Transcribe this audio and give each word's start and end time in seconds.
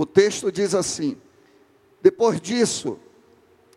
O 0.00 0.06
texto 0.06 0.50
diz 0.50 0.74
assim: 0.74 1.14
Depois 2.00 2.40
disso, 2.40 2.98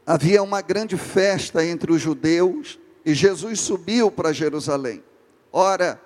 havia 0.06 0.42
uma 0.42 0.62
grande 0.62 0.96
festa 0.96 1.66
entre 1.66 1.92
os 1.92 2.02
judeus 2.02 2.80
e 3.06 3.14
Jesus 3.14 3.60
subiu 3.60 4.10
para 4.10 4.32
Jerusalém. 4.32 5.04
Ora, 5.52 6.02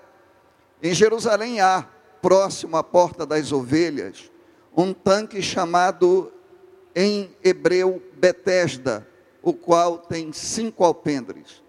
em 0.81 0.91
Jerusalém 0.91 1.61
há, 1.61 1.87
próximo 2.19 2.77
à 2.77 2.83
porta 2.83 3.27
das 3.27 3.51
ovelhas, 3.51 4.31
um 4.75 4.91
tanque 4.91 5.39
chamado 5.39 6.33
em 6.95 7.29
hebreu 7.43 8.01
Betesda, 8.15 9.07
o 9.43 9.53
qual 9.53 9.99
tem 9.99 10.33
cinco 10.33 10.83
alpendres. 10.83 11.61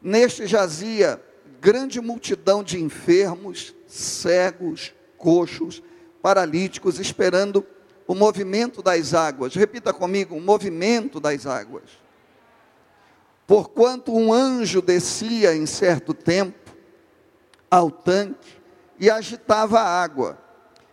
Neste 0.00 0.46
jazia 0.46 1.20
grande 1.60 2.00
multidão 2.00 2.62
de 2.62 2.80
enfermos, 2.80 3.74
cegos, 3.88 4.94
coxos, 5.18 5.82
paralíticos, 6.22 7.00
esperando 7.00 7.66
o 8.10 8.14
movimento 8.16 8.82
das 8.82 9.14
águas. 9.14 9.54
Repita 9.54 9.92
comigo: 9.92 10.34
o 10.34 10.40
movimento 10.40 11.20
das 11.20 11.46
águas. 11.46 11.84
Porquanto 13.46 14.12
um 14.12 14.32
anjo 14.32 14.82
descia 14.82 15.54
em 15.54 15.64
certo 15.64 16.12
tempo 16.12 16.72
ao 17.70 17.88
tanque 17.88 18.60
e 18.98 19.08
agitava 19.08 19.78
a 19.78 20.02
água. 20.02 20.36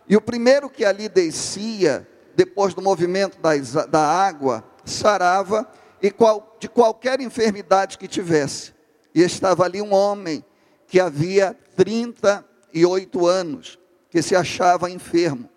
E 0.08 0.16
o 0.16 0.20
primeiro 0.20 0.70
que 0.70 0.84
ali 0.84 1.08
descia, 1.08 2.08
depois 2.36 2.72
do 2.72 2.80
movimento 2.80 3.40
das, 3.40 3.72
da 3.72 4.00
água, 4.00 4.62
sarava 4.84 5.68
e 6.00 6.12
qual, 6.12 6.56
de 6.60 6.68
qualquer 6.68 7.20
enfermidade 7.20 7.98
que 7.98 8.06
tivesse. 8.06 8.72
E 9.12 9.22
estava 9.22 9.64
ali 9.64 9.82
um 9.82 9.92
homem 9.92 10.44
que 10.86 11.00
havia 11.00 11.58
38 11.74 13.26
anos, 13.26 13.76
que 14.08 14.22
se 14.22 14.36
achava 14.36 14.88
enfermo. 14.88 15.50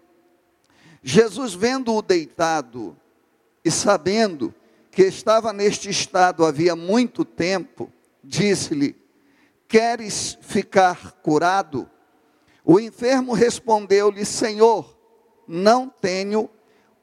Jesus, 1.03 1.53
vendo-o 1.53 2.01
deitado 2.01 2.95
e 3.65 3.71
sabendo 3.71 4.53
que 4.91 5.03
estava 5.03 5.51
neste 5.53 5.89
estado 5.89 6.45
havia 6.45 6.75
muito 6.75 7.25
tempo, 7.25 7.91
disse-lhe: 8.23 8.95
Queres 9.67 10.37
ficar 10.41 11.13
curado? 11.23 11.89
O 12.63 12.79
enfermo 12.79 13.33
respondeu-lhe: 13.33 14.25
Senhor, 14.25 14.97
não 15.47 15.87
tenho 15.89 16.49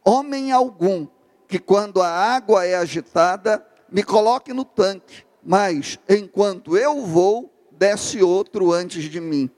homem 0.04 0.52
algum 0.52 1.06
que, 1.48 1.58
quando 1.58 2.00
a 2.00 2.08
água 2.08 2.64
é 2.64 2.76
agitada, 2.76 3.66
me 3.90 4.02
coloque 4.02 4.52
no 4.52 4.64
tanque, 4.64 5.24
mas 5.42 5.98
enquanto 6.08 6.76
eu 6.76 7.04
vou, 7.04 7.52
desce 7.72 8.22
outro 8.22 8.72
antes 8.72 9.04
de 9.04 9.20
mim. 9.20 9.50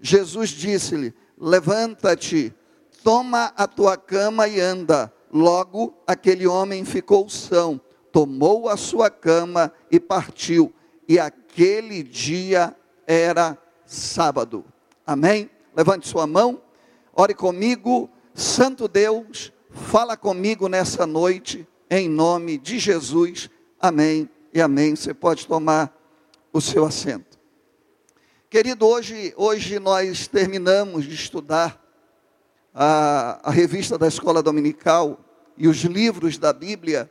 Jesus 0.00 0.50
disse-lhe: 0.50 1.14
Levanta-te, 1.36 2.54
toma 3.08 3.54
a 3.56 3.66
tua 3.66 3.96
cama 3.96 4.46
e 4.46 4.60
anda. 4.60 5.10
Logo 5.32 5.94
aquele 6.06 6.46
homem 6.46 6.84
ficou 6.84 7.26
são, 7.26 7.80
tomou 8.12 8.68
a 8.68 8.76
sua 8.76 9.08
cama 9.08 9.72
e 9.90 9.98
partiu. 9.98 10.74
E 11.08 11.18
aquele 11.18 12.02
dia 12.02 12.76
era 13.06 13.56
sábado. 13.86 14.62
Amém? 15.06 15.50
Levante 15.74 16.06
sua 16.06 16.26
mão, 16.26 16.60
ore 17.14 17.32
comigo. 17.32 18.10
Santo 18.34 18.86
Deus, 18.86 19.54
fala 19.70 20.14
comigo 20.14 20.68
nessa 20.68 21.06
noite, 21.06 21.66
em 21.88 22.10
nome 22.10 22.58
de 22.58 22.78
Jesus. 22.78 23.48
Amém 23.80 24.28
e 24.52 24.60
amém. 24.60 24.94
Você 24.94 25.14
pode 25.14 25.46
tomar 25.46 25.98
o 26.52 26.60
seu 26.60 26.84
assento. 26.84 27.38
Querido, 28.50 28.86
hoje, 28.86 29.32
hoje 29.34 29.78
nós 29.78 30.28
terminamos 30.28 31.06
de 31.06 31.14
estudar 31.14 31.87
a, 32.80 33.40
a 33.42 33.50
revista 33.50 33.98
da 33.98 34.06
Escola 34.06 34.40
Dominical 34.40 35.18
e 35.56 35.66
os 35.66 35.78
livros 35.78 36.38
da 36.38 36.52
Bíblia, 36.52 37.10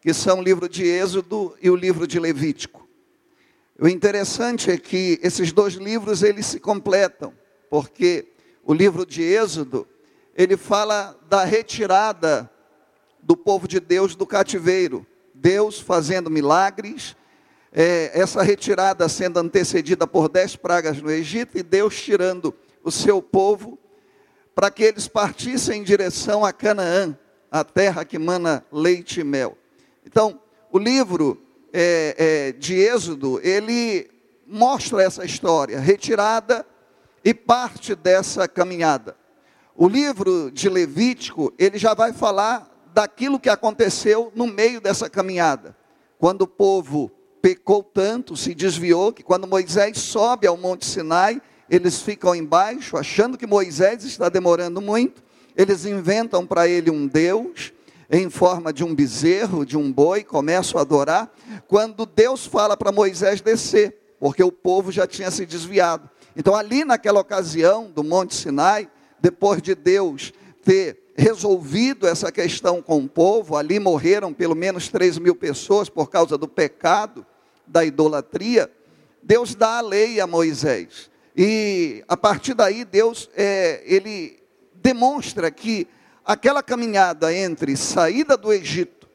que 0.00 0.14
são 0.14 0.38
o 0.38 0.42
livro 0.42 0.70
de 0.70 0.84
Êxodo 0.84 1.54
e 1.60 1.68
o 1.68 1.76
livro 1.76 2.06
de 2.06 2.18
Levítico. 2.18 2.88
O 3.78 3.86
interessante 3.86 4.70
é 4.70 4.78
que 4.78 5.20
esses 5.22 5.52
dois 5.52 5.74
livros 5.74 6.22
eles 6.22 6.46
se 6.46 6.58
completam, 6.58 7.34
porque 7.68 8.28
o 8.64 8.72
livro 8.72 9.04
de 9.04 9.22
Êxodo, 9.22 9.86
ele 10.34 10.56
fala 10.56 11.14
da 11.28 11.44
retirada 11.44 12.50
do 13.22 13.36
povo 13.36 13.68
de 13.68 13.78
Deus 13.78 14.16
do 14.16 14.26
cativeiro, 14.26 15.06
Deus 15.34 15.78
fazendo 15.78 16.30
milagres, 16.30 17.14
é, 17.70 18.18
essa 18.18 18.42
retirada 18.42 19.06
sendo 19.10 19.38
antecedida 19.38 20.06
por 20.06 20.30
dez 20.30 20.56
pragas 20.56 21.02
no 21.02 21.10
Egito 21.10 21.58
e 21.58 21.62
Deus 21.62 22.00
tirando 22.00 22.54
o 22.82 22.90
seu 22.90 23.20
povo 23.20 23.78
para 24.56 24.70
que 24.70 24.82
eles 24.82 25.06
partissem 25.06 25.82
em 25.82 25.84
direção 25.84 26.42
a 26.42 26.50
Canaã, 26.50 27.14
a 27.50 27.62
terra 27.62 28.06
que 28.06 28.18
mana 28.18 28.64
leite 28.72 29.20
e 29.20 29.24
mel. 29.24 29.54
Então, 30.02 30.40
o 30.72 30.78
livro 30.78 31.38
é, 31.74 32.14
é, 32.16 32.52
de 32.52 32.74
Êxodo, 32.74 33.38
ele 33.42 34.10
mostra 34.46 35.02
essa 35.02 35.26
história, 35.26 35.78
retirada 35.78 36.64
e 37.22 37.34
parte 37.34 37.94
dessa 37.94 38.48
caminhada. 38.48 39.14
O 39.74 39.86
livro 39.86 40.50
de 40.50 40.70
Levítico, 40.70 41.52
ele 41.58 41.76
já 41.76 41.92
vai 41.92 42.14
falar 42.14 42.88
daquilo 42.94 43.38
que 43.38 43.50
aconteceu 43.50 44.32
no 44.34 44.46
meio 44.46 44.80
dessa 44.80 45.10
caminhada. 45.10 45.76
Quando 46.18 46.42
o 46.42 46.48
povo 46.48 47.10
pecou 47.42 47.82
tanto, 47.82 48.34
se 48.34 48.54
desviou, 48.54 49.12
que 49.12 49.22
quando 49.22 49.46
Moisés 49.46 49.98
sobe 49.98 50.46
ao 50.46 50.56
Monte 50.56 50.86
Sinai, 50.86 51.42
eles 51.68 52.00
ficam 52.00 52.34
embaixo, 52.34 52.96
achando 52.96 53.36
que 53.36 53.46
Moisés 53.46 54.04
está 54.04 54.28
demorando 54.28 54.80
muito, 54.80 55.22
eles 55.56 55.84
inventam 55.84 56.46
para 56.46 56.68
ele 56.68 56.90
um 56.90 57.06
Deus, 57.06 57.72
em 58.10 58.30
forma 58.30 58.72
de 58.72 58.84
um 58.84 58.94
bezerro, 58.94 59.64
de 59.66 59.76
um 59.76 59.92
boi, 59.92 60.22
começam 60.22 60.78
a 60.78 60.82
adorar, 60.82 61.32
quando 61.66 62.06
Deus 62.06 62.46
fala 62.46 62.76
para 62.76 62.92
Moisés 62.92 63.40
descer, 63.40 63.96
porque 64.20 64.42
o 64.42 64.52
povo 64.52 64.92
já 64.92 65.06
tinha 65.06 65.30
se 65.30 65.44
desviado. 65.44 66.08
Então, 66.36 66.54
ali 66.54 66.84
naquela 66.84 67.20
ocasião 67.20 67.90
do 67.90 68.04
Monte 68.04 68.34
Sinai, 68.34 68.88
depois 69.18 69.60
de 69.62 69.74
Deus 69.74 70.32
ter 70.62 70.98
resolvido 71.16 72.06
essa 72.06 72.30
questão 72.30 72.82
com 72.82 72.98
o 72.98 73.08
povo, 73.08 73.56
ali 73.56 73.80
morreram 73.80 74.34
pelo 74.34 74.54
menos 74.54 74.88
3 74.88 75.18
mil 75.18 75.34
pessoas 75.34 75.88
por 75.88 76.10
causa 76.10 76.36
do 76.36 76.46
pecado 76.46 77.24
da 77.66 77.84
idolatria, 77.84 78.70
Deus 79.22 79.54
dá 79.54 79.78
a 79.78 79.80
lei 79.80 80.20
a 80.20 80.26
Moisés. 80.26 81.10
E 81.36 82.02
a 82.08 82.16
partir 82.16 82.54
daí 82.54 82.82
Deus 82.82 83.28
é, 83.36 83.82
ele 83.84 84.42
demonstra 84.74 85.50
que 85.50 85.86
aquela 86.24 86.62
caminhada 86.62 87.34
entre 87.34 87.76
saída 87.76 88.38
do 88.38 88.50
Egito 88.50 89.06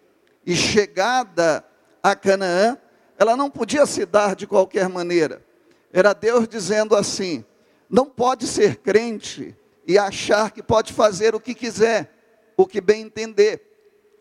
e 0.45 0.55
chegada 0.55 1.65
a 2.03 2.15
Canaã, 2.15 2.77
ela 3.17 3.35
não 3.35 3.49
podia 3.49 3.87
se 3.87 4.05
dar 4.05 4.35
de 4.35 4.45
qualquer 4.45 4.87
maneira. 4.87 5.43
Era 5.91 6.13
Deus 6.13 6.47
dizendo 6.47 6.95
assim: 6.95 7.43
não 7.89 8.05
pode 8.05 8.45
ser 8.45 8.75
crente 8.77 9.55
e 9.87 9.97
achar 9.97 10.51
que 10.51 10.61
pode 10.61 10.93
fazer 10.93 11.33
o 11.33 11.39
que 11.39 11.55
quiser, 11.55 12.13
o 12.55 12.67
que 12.67 12.79
bem 12.79 13.01
entender. 13.01 13.61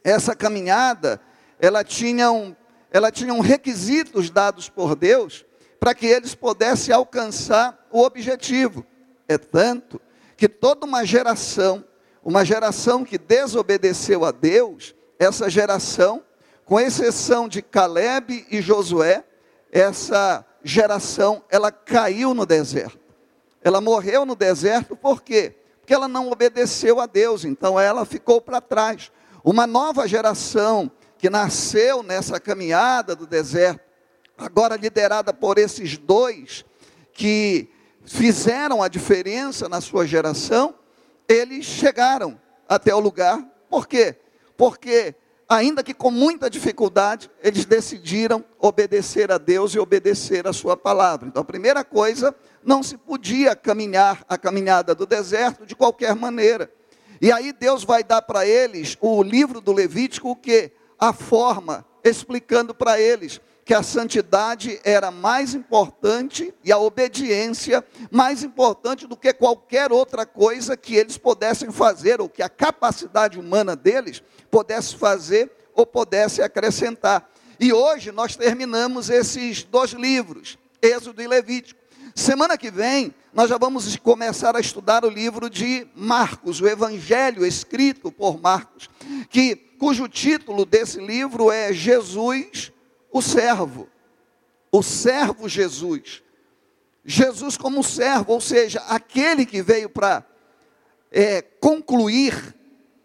Essa 0.02 0.34
caminhada, 0.34 1.20
ela 1.58 1.84
tinha, 1.84 2.32
um, 2.32 2.56
ela 2.90 3.10
tinha 3.10 3.34
um 3.34 3.40
requisitos 3.40 4.30
dados 4.30 4.70
por 4.70 4.96
Deus 4.96 5.44
para 5.80 5.94
que 5.94 6.06
eles 6.06 6.34
pudessem 6.34 6.94
alcançar 6.94 7.88
o 7.90 8.02
objetivo. 8.02 8.84
É 9.26 9.38
tanto 9.38 9.98
que 10.36 10.46
toda 10.46 10.84
uma 10.84 11.04
geração, 11.06 11.82
uma 12.22 12.44
geração 12.44 13.02
que 13.02 13.16
desobedeceu 13.16 14.24
a 14.26 14.30
Deus, 14.30 14.94
essa 15.18 15.48
geração, 15.48 16.22
com 16.66 16.78
exceção 16.78 17.48
de 17.48 17.62
Caleb 17.62 18.46
e 18.50 18.60
Josué, 18.60 19.24
essa 19.72 20.44
geração, 20.62 21.42
ela 21.48 21.72
caiu 21.72 22.34
no 22.34 22.44
deserto. 22.44 23.00
Ela 23.62 23.80
morreu 23.80 24.26
no 24.26 24.36
deserto 24.36 24.94
por 24.94 25.22
quê? 25.22 25.56
Porque 25.80 25.94
ela 25.94 26.08
não 26.08 26.30
obedeceu 26.30 27.00
a 27.00 27.06
Deus, 27.06 27.44
então 27.44 27.80
ela 27.80 28.04
ficou 28.04 28.40
para 28.40 28.60
trás. 28.60 29.10
Uma 29.42 29.66
nova 29.66 30.06
geração 30.06 30.90
que 31.18 31.30
nasceu 31.30 32.02
nessa 32.02 32.38
caminhada 32.38 33.16
do 33.16 33.26
deserto, 33.26 33.89
agora 34.40 34.76
liderada 34.76 35.32
por 35.34 35.58
esses 35.58 35.98
dois 35.98 36.64
que 37.12 37.68
fizeram 38.04 38.82
a 38.82 38.88
diferença 38.88 39.68
na 39.68 39.80
sua 39.80 40.06
geração, 40.06 40.74
eles 41.28 41.66
chegaram 41.66 42.40
até 42.66 42.94
o 42.94 42.98
lugar. 42.98 43.44
Por 43.68 43.86
quê? 43.86 44.16
Porque, 44.56 45.14
ainda 45.46 45.82
que 45.82 45.92
com 45.92 46.10
muita 46.10 46.48
dificuldade, 46.48 47.30
eles 47.42 47.66
decidiram 47.66 48.42
obedecer 48.58 49.30
a 49.30 49.36
Deus 49.36 49.74
e 49.74 49.78
obedecer 49.78 50.46
a 50.46 50.52
sua 50.52 50.76
palavra. 50.76 51.28
Então, 51.28 51.42
a 51.42 51.44
primeira 51.44 51.84
coisa, 51.84 52.34
não 52.64 52.82
se 52.82 52.96
podia 52.96 53.54
caminhar 53.54 54.24
a 54.26 54.38
caminhada 54.38 54.94
do 54.94 55.04
deserto 55.04 55.66
de 55.66 55.76
qualquer 55.76 56.14
maneira. 56.16 56.72
E 57.20 57.30
aí 57.30 57.52
Deus 57.52 57.84
vai 57.84 58.02
dar 58.02 58.22
para 58.22 58.46
eles 58.46 58.96
o 59.00 59.22
livro 59.22 59.60
do 59.60 59.72
Levítico 59.72 60.30
o 60.30 60.36
quê? 60.36 60.72
A 60.98 61.12
forma, 61.12 61.84
explicando 62.02 62.74
para 62.74 62.98
eles 62.98 63.40
que 63.70 63.74
a 63.74 63.84
santidade 63.84 64.80
era 64.82 65.12
mais 65.12 65.54
importante 65.54 66.52
e 66.64 66.72
a 66.72 66.78
obediência 66.78 67.84
mais 68.10 68.42
importante 68.42 69.06
do 69.06 69.16
que 69.16 69.32
qualquer 69.32 69.92
outra 69.92 70.26
coisa 70.26 70.76
que 70.76 70.96
eles 70.96 71.16
pudessem 71.16 71.70
fazer, 71.70 72.20
ou 72.20 72.28
que 72.28 72.42
a 72.42 72.48
capacidade 72.48 73.38
humana 73.38 73.76
deles 73.76 74.24
pudesse 74.50 74.96
fazer 74.96 75.52
ou 75.72 75.86
pudesse 75.86 76.42
acrescentar. 76.42 77.30
E 77.60 77.72
hoje 77.72 78.10
nós 78.10 78.34
terminamos 78.34 79.08
esses 79.08 79.62
dois 79.62 79.92
livros, 79.92 80.58
Êxodo 80.82 81.22
e 81.22 81.28
Levítico. 81.28 81.78
Semana 82.12 82.58
que 82.58 82.72
vem, 82.72 83.14
nós 83.32 83.48
já 83.48 83.56
vamos 83.56 83.94
começar 83.98 84.56
a 84.56 84.60
estudar 84.60 85.04
o 85.04 85.08
livro 85.08 85.48
de 85.48 85.86
Marcos, 85.94 86.60
o 86.60 86.66
Evangelho 86.66 87.46
escrito 87.46 88.10
por 88.10 88.40
Marcos, 88.40 88.90
que, 89.28 89.54
cujo 89.54 90.08
título 90.08 90.66
desse 90.66 91.00
livro 91.00 91.52
é 91.52 91.72
Jesus, 91.72 92.72
o 93.12 93.20
servo. 93.20 93.88
O 94.70 94.82
servo 94.82 95.48
Jesus. 95.48 96.22
Jesus 97.04 97.56
como 97.56 97.82
servo, 97.82 98.34
ou 98.34 98.40
seja, 98.40 98.80
aquele 98.88 99.46
que 99.46 99.62
veio 99.62 99.88
para 99.88 100.24
é, 101.10 101.42
concluir 101.42 102.54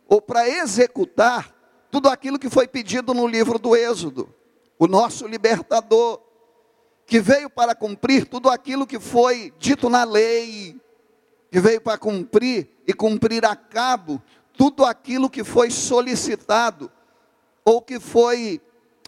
ou 0.08 0.22
para 0.22 0.48
executar 0.48 1.54
tudo 1.90 2.10
aquilo 2.10 2.38
que 2.38 2.50
foi 2.50 2.68
pedido 2.68 3.14
no 3.14 3.26
livro 3.26 3.58
do 3.58 3.76
Êxodo. 3.76 4.34
O 4.78 4.86
nosso 4.86 5.26
libertador, 5.26 6.22
que 7.06 7.20
veio 7.20 7.50
para 7.50 7.74
cumprir 7.74 8.28
tudo 8.28 8.50
aquilo 8.50 8.86
que 8.86 9.00
foi 9.00 9.54
dito 9.58 9.90
na 9.90 10.04
lei, 10.04 10.80
que 11.50 11.60
veio 11.60 11.80
para 11.80 11.98
cumprir 11.98 12.70
e 12.86 12.94
cumprir 12.94 13.46
a 13.46 13.56
cabo 13.56 14.22
tudo 14.58 14.84
aquilo 14.84 15.30
que 15.30 15.44
foi 15.44 15.72
solicitado 15.72 16.92
ou 17.64 17.82
que 17.82 18.00
foi 18.00 18.62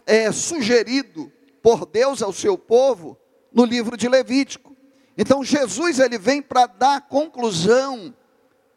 é, 0.08 0.32
sugerido 0.32 1.30
por 1.62 1.84
Deus 1.84 2.22
ao 2.22 2.32
seu 2.32 2.56
povo 2.56 3.18
no 3.52 3.66
livro 3.66 3.94
de 3.94 4.08
Levítico. 4.08 4.74
Então 5.18 5.44
Jesus 5.44 5.98
ele 5.98 6.16
vem 6.16 6.40
para 6.40 6.66
dar 6.66 7.02
conclusão 7.02 8.14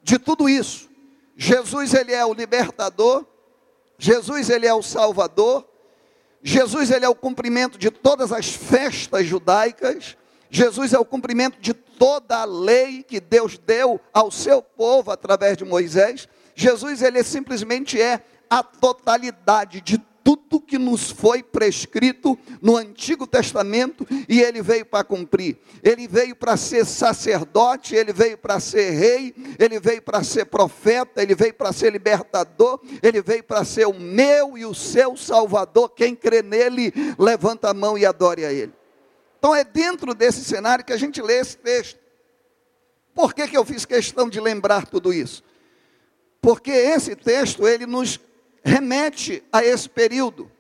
de 0.04 0.20
tudo 0.20 0.50
isso. 0.50 0.90
Jesus 1.38 1.94
ele 1.94 2.12
é 2.12 2.26
o 2.26 2.34
libertador, 2.34 3.26
Jesus 3.98 4.50
ele 4.50 4.68
é 4.68 4.74
o 4.74 4.82
salvador, 4.82 5.66
Jesus 6.44 6.92
ele 6.92 7.06
é 7.06 7.10
o 7.10 7.16
cumprimento 7.16 7.78
de 7.78 7.90
todas 7.90 8.34
as 8.34 8.50
festas 8.54 9.26
judaicas, 9.26 10.18
Jesus 10.50 10.92
é 10.92 11.00
o 11.00 11.06
cumprimento 11.06 11.62
de 11.62 11.74
toda 11.74 12.40
a 12.40 12.46
lei 12.46 13.04
que 13.04 13.22
Deus 13.22 13.58
deu 13.58 14.02
ao 14.14 14.30
seu 14.30 14.62
povo 14.62 15.12
através 15.12 15.56
de 15.56 15.64
Moisés. 15.64 16.28
Jesus 16.56 17.02
ele 17.02 17.24
simplesmente 17.24 18.02
é 18.02 18.22
a 18.50 18.62
totalidade 18.62 19.80
de 19.80 19.98
tudo 20.24 20.62
que 20.62 20.78
nos 20.78 21.12
foi 21.12 21.44
prescrito 21.44 22.38
no 22.62 22.78
Antigo 22.78 23.26
Testamento 23.26 24.06
e 24.28 24.42
ele 24.42 24.62
veio 24.62 24.86
para 24.86 25.04
cumprir. 25.04 25.58
Ele 25.84 26.08
veio 26.08 26.36
para 26.36 26.56
ser 26.58 26.86
sacerdote, 26.86 27.96
ele 27.96 28.14
veio 28.14 28.38
para 28.38 28.60
ser 28.60 28.92
rei, 28.92 29.36
ele 29.60 29.80
veio 29.80 30.02
para 30.02 30.24
ser 30.24 30.46
profeta, 30.46 31.22
ele 31.22 31.36
veio 31.36 31.54
para 31.54 31.72
ser 31.72 31.92
libertador, 31.92 32.80
ele 33.02 33.22
veio 33.22 33.44
para 33.44 33.64
ser 33.64 33.88
o 33.88 33.94
meu 33.94 34.58
e 34.58 34.66
o 34.66 34.74
seu 34.74 35.18
salvador. 35.18 35.90
Quem 35.90 36.16
crê 36.16 36.42
nele, 36.42 36.94
levanta 37.18 37.70
a 37.70 37.74
mão 37.74 37.98
e 37.98 38.06
adore 38.06 38.46
a 38.46 38.52
ele. 38.52 38.74
Então 39.38 39.56
é 39.56 39.64
dentro 39.64 40.14
desse 40.14 40.44
cenário 40.44 40.86
que 40.86 40.94
a 40.94 40.98
gente 40.98 41.22
lê 41.22 41.40
esse 41.40 41.58
texto. 41.58 42.00
Por 43.14 43.34
que, 43.34 43.48
que 43.48 43.58
eu 43.58 43.66
fiz 43.66 43.86
questão 43.86 44.30
de 44.30 44.40
lembrar 44.40 44.86
tudo 44.86 45.12
isso? 45.12 45.44
Porque 46.42 46.72
esse 46.72 47.16
texto, 47.16 47.68
ele 47.68 47.86
nos 47.86 48.20
remete 48.64 49.44
a 49.52 49.64
esse 49.64 49.90
período, 49.90 50.52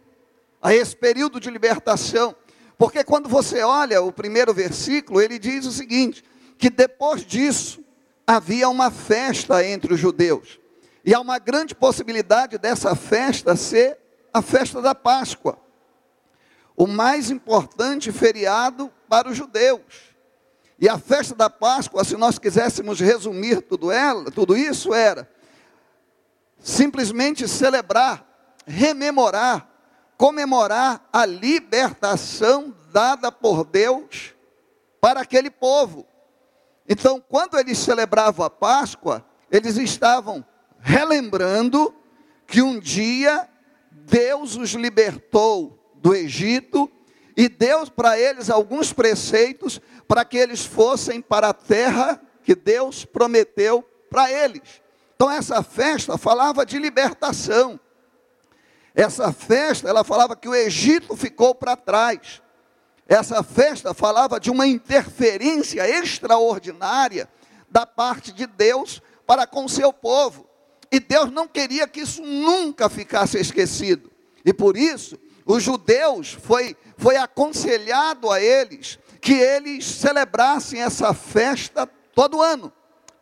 a 0.61 0.73
esse 0.73 0.95
período 0.95 1.39
de 1.39 1.49
libertação. 1.49 2.35
Porque 2.77 3.03
quando 3.03 3.29
você 3.29 3.61
olha 3.61 4.01
o 4.01 4.11
primeiro 4.11 4.53
versículo, 4.53 5.21
ele 5.21 5.37
diz 5.37 5.65
o 5.65 5.71
seguinte: 5.71 6.23
que 6.57 6.69
depois 6.69 7.25
disso 7.25 7.83
havia 8.25 8.69
uma 8.69 8.89
festa 8.89 9.65
entre 9.65 9.93
os 9.93 9.99
judeus. 9.99 10.59
E 11.03 11.13
há 11.13 11.19
uma 11.19 11.39
grande 11.39 11.73
possibilidade 11.73 12.57
dessa 12.57 12.95
festa 12.95 13.55
ser 13.55 13.97
a 14.33 14.41
festa 14.41 14.81
da 14.81 14.95
Páscoa, 14.95 15.59
o 16.75 16.87
mais 16.87 17.29
importante 17.29 18.11
feriado 18.11 18.91
para 19.09 19.29
os 19.29 19.35
judeus. 19.35 19.81
E 20.79 20.87
a 20.89 20.97
festa 20.97 21.35
da 21.35 21.49
Páscoa, 21.49 22.03
se 22.03 22.15
nós 22.17 22.39
quiséssemos 22.39 22.99
resumir 22.99 23.61
tudo, 23.61 23.91
ela, 23.91 24.31
tudo 24.31 24.57
isso, 24.57 24.93
era 24.93 25.29
simplesmente 26.61 27.47
celebrar, 27.47 28.25
rememorar, 28.65 29.67
comemorar 30.17 31.07
a 31.11 31.25
libertação 31.25 32.75
dada 32.91 33.31
por 33.31 33.65
Deus 33.65 34.33
para 34.99 35.21
aquele 35.21 35.49
povo. 35.49 36.05
Então, 36.87 37.23
quando 37.27 37.57
eles 37.57 37.77
celebravam 37.77 38.45
a 38.45 38.49
Páscoa, 38.49 39.25
eles 39.49 39.77
estavam 39.77 40.45
relembrando 40.79 41.93
que 42.45 42.61
um 42.61 42.79
dia 42.79 43.47
Deus 43.91 44.55
os 44.55 44.71
libertou 44.71 45.93
do 45.95 46.13
Egito 46.13 46.91
e 47.35 47.47
deu 47.47 47.89
para 47.89 48.19
eles 48.19 48.49
alguns 48.49 48.91
preceitos 48.91 49.79
para 50.07 50.25
que 50.25 50.37
eles 50.37 50.65
fossem 50.65 51.21
para 51.21 51.49
a 51.49 51.53
terra 51.53 52.21
que 52.43 52.55
Deus 52.55 53.05
prometeu 53.05 53.83
para 54.09 54.31
eles. 54.31 54.81
Então 55.21 55.29
essa 55.29 55.61
festa 55.61 56.17
falava 56.17 56.65
de 56.65 56.79
libertação. 56.79 57.79
Essa 58.95 59.31
festa, 59.31 59.87
ela 59.87 60.03
falava 60.03 60.35
que 60.35 60.49
o 60.49 60.55
Egito 60.55 61.15
ficou 61.15 61.53
para 61.53 61.75
trás. 61.75 62.41
Essa 63.07 63.43
festa 63.43 63.93
falava 63.93 64.39
de 64.39 64.49
uma 64.49 64.65
interferência 64.65 65.87
extraordinária 65.87 67.29
da 67.69 67.85
parte 67.85 68.31
de 68.31 68.47
Deus 68.47 68.99
para 69.27 69.45
com 69.45 69.67
seu 69.67 69.93
povo. 69.93 70.49
E 70.91 70.99
Deus 70.99 71.31
não 71.31 71.47
queria 71.47 71.87
que 71.87 71.99
isso 71.99 72.23
nunca 72.23 72.89
ficasse 72.89 73.37
esquecido. 73.37 74.11
E 74.43 74.51
por 74.51 74.75
isso, 74.75 75.19
os 75.45 75.61
judeus 75.61 76.31
foi, 76.33 76.75
foi 76.97 77.15
aconselhado 77.17 78.31
a 78.31 78.41
eles 78.41 78.97
que 79.21 79.33
eles 79.33 79.85
celebrassem 79.85 80.81
essa 80.81 81.13
festa 81.13 81.85
todo 82.15 82.41
ano, 82.41 82.73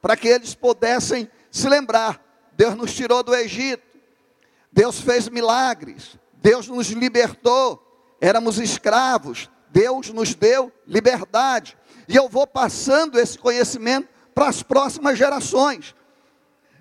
para 0.01 0.15
que 0.15 0.29
eles 0.29 0.55
pudessem 0.55 1.29
se 1.51 1.67
lembrar, 1.67 2.21
Deus 2.53 2.75
nos 2.75 2.93
tirou 2.93 3.23
do 3.23 3.33
Egito, 3.33 3.83
Deus 4.71 4.99
fez 4.99 5.27
milagres, 5.27 6.17
Deus 6.33 6.67
nos 6.67 6.87
libertou, 6.89 8.17
éramos 8.21 8.59
escravos, 8.59 9.49
Deus 9.69 10.09
nos 10.09 10.35
deu 10.35 10.71
liberdade. 10.85 11.77
E 12.07 12.15
eu 12.15 12.27
vou 12.27 12.45
passando 12.47 13.19
esse 13.19 13.37
conhecimento 13.37 14.09
para 14.33 14.47
as 14.47 14.63
próximas 14.63 15.17
gerações. 15.17 15.95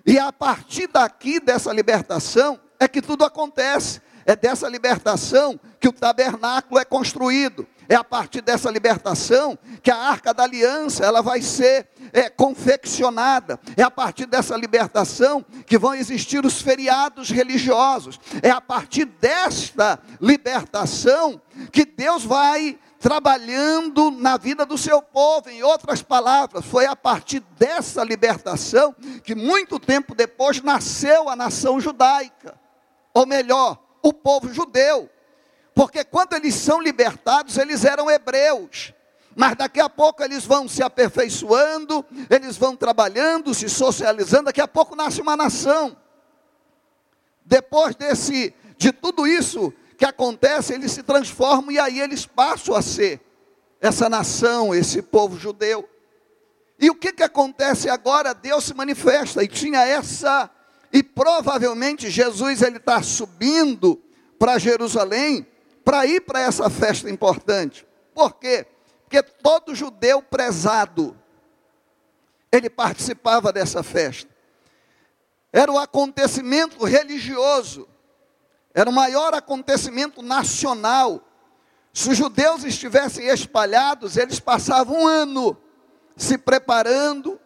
E 0.05 0.17
a 0.17 0.31
partir 0.31 0.87
daqui, 0.87 1.39
dessa 1.39 1.71
libertação, 1.71 2.59
é 2.79 2.87
que 2.87 3.01
tudo 3.01 3.23
acontece. 3.23 4.01
É 4.25 4.35
dessa 4.35 4.67
libertação 4.67 5.59
que 5.79 5.87
o 5.87 5.93
tabernáculo 5.93 6.79
é 6.79 6.85
construído. 6.85 7.67
É 7.89 7.95
a 7.95 8.03
partir 8.03 8.41
dessa 8.41 8.69
libertação 8.69 9.57
que 9.81 9.89
a 9.89 9.97
arca 9.97 10.31
da 10.31 10.43
aliança 10.43 11.03
ela 11.03 11.23
vai 11.23 11.41
ser 11.41 11.87
é, 12.13 12.29
confeccionada. 12.29 13.59
É 13.75 13.81
a 13.81 13.89
partir 13.89 14.27
dessa 14.27 14.55
libertação 14.55 15.43
que 15.65 15.75
vão 15.75 15.95
existir 15.95 16.45
os 16.45 16.61
feriados 16.61 17.31
religiosos. 17.31 18.19
É 18.43 18.51
a 18.51 18.61
partir 18.61 19.05
desta 19.05 19.99
libertação 20.21 21.41
que 21.71 21.83
Deus 21.83 22.23
vai 22.23 22.77
trabalhando 22.99 24.11
na 24.11 24.37
vida 24.37 24.67
do 24.67 24.77
seu 24.77 25.01
povo. 25.01 25.49
Em 25.49 25.63
outras 25.63 26.03
palavras, 26.03 26.63
foi 26.65 26.85
a 26.85 26.95
partir 26.95 27.39
dessa 27.57 28.03
libertação 28.03 28.93
que 29.23 29.33
muito 29.33 29.79
tempo 29.79 30.13
depois 30.13 30.61
nasceu 30.61 31.27
a 31.27 31.35
nação 31.35 31.81
judaica. 31.81 32.55
Ou 33.15 33.25
melhor, 33.25 33.79
o 34.03 34.13
povo 34.13 34.53
judeu. 34.53 35.09
Porque 35.79 36.03
quando 36.03 36.33
eles 36.33 36.55
são 36.55 36.81
libertados, 36.81 37.57
eles 37.57 37.85
eram 37.85 38.11
hebreus. 38.11 38.93
Mas 39.33 39.55
daqui 39.55 39.79
a 39.79 39.87
pouco 39.87 40.21
eles 40.21 40.43
vão 40.43 40.67
se 40.67 40.83
aperfeiçoando, 40.83 42.05
eles 42.29 42.57
vão 42.57 42.75
trabalhando, 42.75 43.53
se 43.53 43.69
socializando, 43.69 44.43
daqui 44.43 44.59
a 44.59 44.67
pouco 44.67 44.93
nasce 44.93 45.21
uma 45.21 45.37
nação. 45.37 45.95
Depois 47.45 47.95
desse 47.95 48.53
de 48.77 48.91
tudo 48.91 49.25
isso 49.25 49.73
que 49.97 50.03
acontece, 50.03 50.73
eles 50.73 50.91
se 50.91 51.01
transformam 51.01 51.71
e 51.71 51.79
aí 51.79 52.01
eles 52.01 52.25
passam 52.25 52.75
a 52.75 52.81
ser 52.81 53.21
essa 53.79 54.09
nação, 54.09 54.75
esse 54.75 55.01
povo 55.01 55.39
judeu. 55.39 55.89
E 56.77 56.89
o 56.89 56.95
que, 56.95 57.13
que 57.13 57.23
acontece 57.23 57.87
agora? 57.87 58.33
Deus 58.33 58.65
se 58.65 58.73
manifesta 58.73 59.41
e 59.41 59.47
tinha 59.47 59.87
essa, 59.87 60.49
e 60.91 61.01
provavelmente 61.01 62.09
Jesus 62.09 62.61
ele 62.63 62.79
está 62.79 63.01
subindo 63.01 63.97
para 64.37 64.57
Jerusalém 64.57 65.47
para 65.89 66.05
ir 66.05 66.21
para 66.21 66.41
essa 66.41 66.69
festa 66.69 67.09
importante. 67.09 67.83
Por 68.13 68.35
quê? 68.35 68.67
Porque 69.05 69.23
todo 69.23 69.73
judeu 69.73 70.21
prezado, 70.21 71.17
ele 72.51 72.69
participava 72.69 73.51
dessa 73.51 73.81
festa. 73.81 74.29
Era 75.51 75.71
o 75.71 75.79
acontecimento 75.79 76.85
religioso, 76.85 77.87
era 78.71 78.87
o 78.87 78.93
maior 78.93 79.33
acontecimento 79.33 80.21
nacional. 80.21 81.27
Se 81.91 82.11
os 82.11 82.17
judeus 82.17 82.63
estivessem 82.63 83.25
espalhados, 83.25 84.15
eles 84.15 84.39
passavam 84.39 84.95
um 84.95 85.07
ano 85.07 85.57
se 86.15 86.37
preparando, 86.37 87.41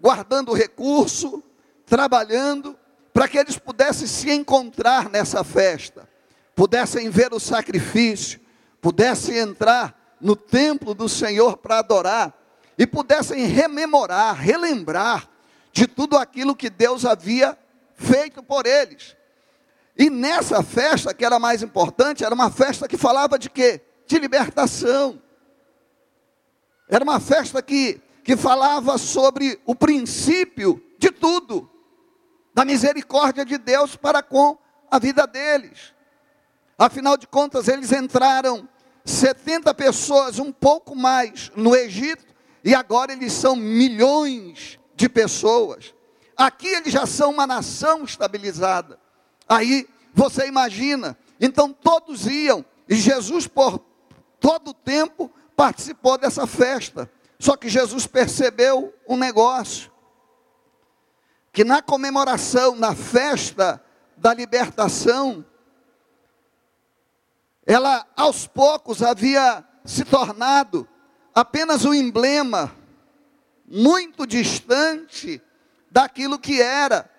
guardando 0.00 0.52
recurso, 0.52 1.44
trabalhando, 1.86 2.76
para 3.12 3.28
que 3.28 3.38
eles 3.38 3.56
pudessem 3.56 4.08
se 4.08 4.32
encontrar 4.32 5.08
nessa 5.08 5.44
festa, 5.44 6.12
pudessem 6.54 7.10
ver 7.10 7.32
o 7.32 7.40
sacrifício, 7.40 8.40
pudessem 8.80 9.38
entrar 9.38 10.16
no 10.20 10.36
templo 10.36 10.94
do 10.94 11.08
Senhor 11.08 11.56
para 11.56 11.78
adorar 11.78 12.32
e 12.78 12.86
pudessem 12.86 13.46
rememorar, 13.46 14.34
relembrar 14.34 15.28
de 15.72 15.86
tudo 15.86 16.16
aquilo 16.16 16.56
que 16.56 16.70
Deus 16.70 17.04
havia 17.04 17.58
feito 17.94 18.42
por 18.42 18.66
eles. 18.66 19.16
E 19.96 20.10
nessa 20.10 20.62
festa, 20.62 21.14
que 21.14 21.24
era 21.24 21.38
mais 21.38 21.62
importante, 21.62 22.24
era 22.24 22.34
uma 22.34 22.50
festa 22.50 22.88
que 22.88 22.96
falava 22.96 23.38
de 23.38 23.48
quê? 23.48 23.80
De 24.06 24.18
libertação. 24.18 25.22
Era 26.88 27.04
uma 27.04 27.20
festa 27.20 27.62
que, 27.62 28.00
que 28.24 28.36
falava 28.36 28.98
sobre 28.98 29.60
o 29.64 29.74
princípio 29.74 30.82
de 30.98 31.10
tudo, 31.10 31.70
da 32.52 32.64
misericórdia 32.64 33.44
de 33.44 33.56
Deus 33.56 33.96
para 33.96 34.22
com 34.22 34.58
a 34.90 34.98
vida 34.98 35.26
deles. 35.26 35.93
Afinal 36.78 37.16
de 37.16 37.26
contas, 37.26 37.68
eles 37.68 37.92
entraram 37.92 38.68
70 39.04 39.72
pessoas, 39.74 40.38
um 40.38 40.50
pouco 40.50 40.96
mais, 40.96 41.50
no 41.54 41.74
Egito, 41.76 42.24
e 42.64 42.74
agora 42.74 43.12
eles 43.12 43.32
são 43.32 43.54
milhões 43.54 44.78
de 44.96 45.08
pessoas. 45.08 45.94
Aqui 46.36 46.66
eles 46.66 46.92
já 46.92 47.06
são 47.06 47.30
uma 47.30 47.46
nação 47.46 48.04
estabilizada. 48.04 48.98
Aí 49.48 49.86
você 50.12 50.46
imagina, 50.46 51.16
então 51.40 51.72
todos 51.72 52.26
iam, 52.26 52.64
e 52.88 52.96
Jesus 52.96 53.46
por 53.46 53.80
todo 54.40 54.68
o 54.68 54.74
tempo 54.74 55.30
participou 55.56 56.18
dessa 56.18 56.46
festa. 56.46 57.10
Só 57.38 57.56
que 57.56 57.68
Jesus 57.68 58.06
percebeu 58.06 58.94
um 59.08 59.16
negócio: 59.16 59.92
que 61.52 61.62
na 61.62 61.82
comemoração, 61.82 62.74
na 62.74 62.94
festa 62.94 63.82
da 64.16 64.32
libertação, 64.32 65.44
ela 67.66 68.06
aos 68.16 68.46
poucos 68.46 69.02
havia 69.02 69.64
se 69.84 70.04
tornado 70.04 70.88
apenas 71.34 71.84
um 71.84 71.94
emblema 71.94 72.74
muito 73.66 74.26
distante 74.26 75.42
daquilo 75.90 76.38
que 76.38 76.60
era 76.60 77.10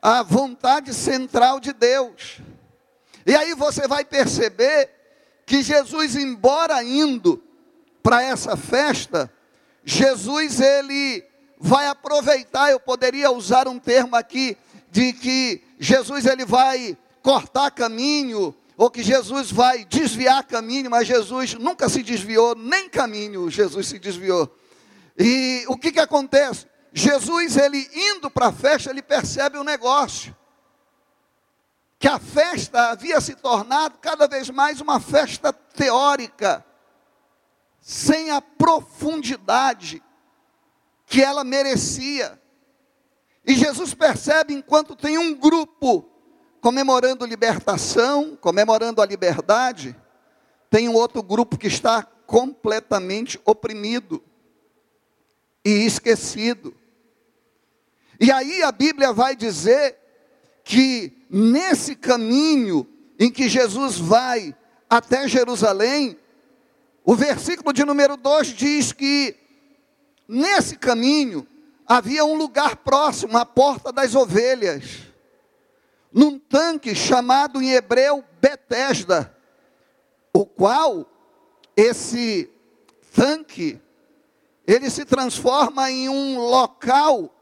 a 0.00 0.22
vontade 0.22 0.94
central 0.94 1.60
de 1.60 1.72
Deus. 1.72 2.40
E 3.26 3.34
aí 3.34 3.54
você 3.54 3.86
vai 3.86 4.04
perceber 4.04 4.90
que 5.44 5.62
Jesus, 5.62 6.16
embora 6.16 6.82
indo 6.82 7.42
para 8.02 8.22
essa 8.22 8.56
festa, 8.56 9.30
Jesus 9.84 10.60
ele 10.60 11.24
vai 11.58 11.86
aproveitar, 11.86 12.70
eu 12.70 12.80
poderia 12.80 13.30
usar 13.30 13.68
um 13.68 13.78
termo 13.78 14.16
aqui 14.16 14.56
de 14.90 15.12
que 15.12 15.62
Jesus 15.78 16.24
ele 16.24 16.44
vai 16.44 16.96
cortar 17.22 17.70
caminho 17.70 18.54
ou 18.80 18.90
que 18.90 19.02
Jesus 19.02 19.52
vai 19.52 19.84
desviar 19.84 20.42
caminho, 20.42 20.90
mas 20.90 21.06
Jesus 21.06 21.52
nunca 21.52 21.86
se 21.86 22.02
desviou, 22.02 22.54
nem 22.54 22.88
caminho 22.88 23.50
Jesus 23.50 23.88
se 23.88 23.98
desviou. 23.98 24.50
E 25.18 25.66
o 25.68 25.76
que 25.76 25.92
que 25.92 26.00
acontece? 26.00 26.66
Jesus, 26.90 27.58
ele 27.58 27.86
indo 27.92 28.30
para 28.30 28.46
a 28.46 28.52
festa, 28.52 28.88
ele 28.88 29.02
percebe 29.02 29.58
o 29.58 29.60
um 29.60 29.64
negócio. 29.64 30.34
Que 31.98 32.08
a 32.08 32.18
festa 32.18 32.88
havia 32.88 33.20
se 33.20 33.34
tornado 33.34 33.98
cada 33.98 34.26
vez 34.26 34.48
mais 34.48 34.80
uma 34.80 34.98
festa 34.98 35.52
teórica, 35.52 36.64
sem 37.82 38.30
a 38.30 38.40
profundidade 38.40 40.02
que 41.04 41.22
ela 41.22 41.44
merecia. 41.44 42.40
E 43.44 43.54
Jesus 43.54 43.92
percebe, 43.92 44.54
enquanto 44.54 44.96
tem 44.96 45.18
um 45.18 45.34
grupo 45.34 46.09
comemorando 46.60 47.24
libertação, 47.24 48.36
comemorando 48.40 49.00
a 49.00 49.06
liberdade, 49.06 49.96
tem 50.68 50.88
um 50.88 50.94
outro 50.94 51.22
grupo 51.22 51.58
que 51.58 51.66
está 51.66 52.02
completamente 52.02 53.40
oprimido 53.44 54.22
e 55.64 55.70
esquecido. 55.84 56.74
E 58.20 58.30
aí 58.30 58.62
a 58.62 58.70
Bíblia 58.70 59.12
vai 59.12 59.34
dizer 59.34 59.96
que 60.62 61.12
nesse 61.30 61.96
caminho 61.96 62.86
em 63.18 63.30
que 63.30 63.48
Jesus 63.48 63.98
vai 63.98 64.54
até 64.88 65.26
Jerusalém, 65.26 66.16
o 67.04 67.14
versículo 67.14 67.72
de 67.72 67.84
número 67.84 68.16
2 68.16 68.48
diz 68.48 68.92
que 68.92 69.34
nesse 70.28 70.76
caminho 70.76 71.46
havia 71.86 72.24
um 72.24 72.34
lugar 72.34 72.76
próximo, 72.76 73.36
a 73.36 73.44
porta 73.44 73.90
das 73.90 74.14
ovelhas 74.14 75.09
num 76.12 76.38
tanque 76.38 76.94
chamado 76.94 77.62
em 77.62 77.72
hebreu 77.72 78.24
Betesda, 78.40 79.36
o 80.32 80.44
qual 80.44 81.06
esse 81.76 82.50
tanque 83.14 83.80
ele 84.66 84.90
se 84.90 85.04
transforma 85.04 85.90
em 85.90 86.08
um 86.08 86.38
local 86.38 87.34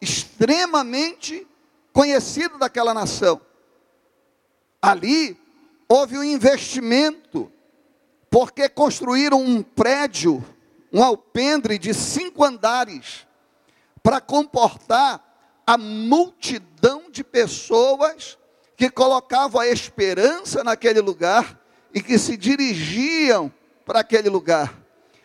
extremamente 0.00 1.46
conhecido 1.92 2.58
daquela 2.58 2.94
nação. 2.94 3.40
Ali 4.80 5.36
houve 5.88 6.18
um 6.18 6.22
investimento, 6.22 7.50
porque 8.30 8.68
construíram 8.68 9.40
um 9.42 9.62
prédio, 9.62 10.44
um 10.92 11.02
alpendre 11.02 11.78
de 11.78 11.92
cinco 11.94 12.44
andares, 12.44 13.26
para 14.02 14.20
comportar 14.20 15.25
a 15.66 15.76
multidão 15.76 17.10
de 17.10 17.24
pessoas 17.24 18.38
que 18.76 18.88
colocavam 18.88 19.60
a 19.60 19.66
esperança 19.66 20.62
naquele 20.62 21.00
lugar 21.00 21.58
e 21.92 22.00
que 22.00 22.18
se 22.18 22.36
dirigiam 22.36 23.52
para 23.84 24.00
aquele 24.00 24.28
lugar. 24.28 24.78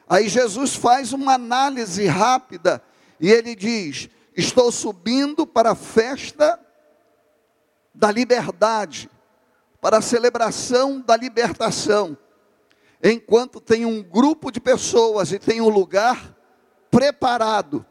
Aí 0.09 0.27
Jesus 0.27 0.73
faz 0.75 1.13
uma 1.13 1.33
análise 1.33 2.05
rápida 2.05 2.81
e 3.19 3.29
ele 3.29 3.55
diz: 3.55 4.09
Estou 4.35 4.71
subindo 4.71 5.45
para 5.45 5.71
a 5.71 5.75
festa 5.75 6.59
da 7.93 8.11
liberdade, 8.11 9.09
para 9.79 9.97
a 9.97 10.01
celebração 10.01 10.99
da 10.99 11.15
libertação, 11.15 12.17
enquanto 13.03 13.59
tem 13.59 13.85
um 13.85 14.01
grupo 14.01 14.51
de 14.51 14.59
pessoas 14.59 15.31
e 15.31 15.39
tem 15.39 15.61
um 15.61 15.69
lugar 15.69 16.35
preparado 16.89 17.85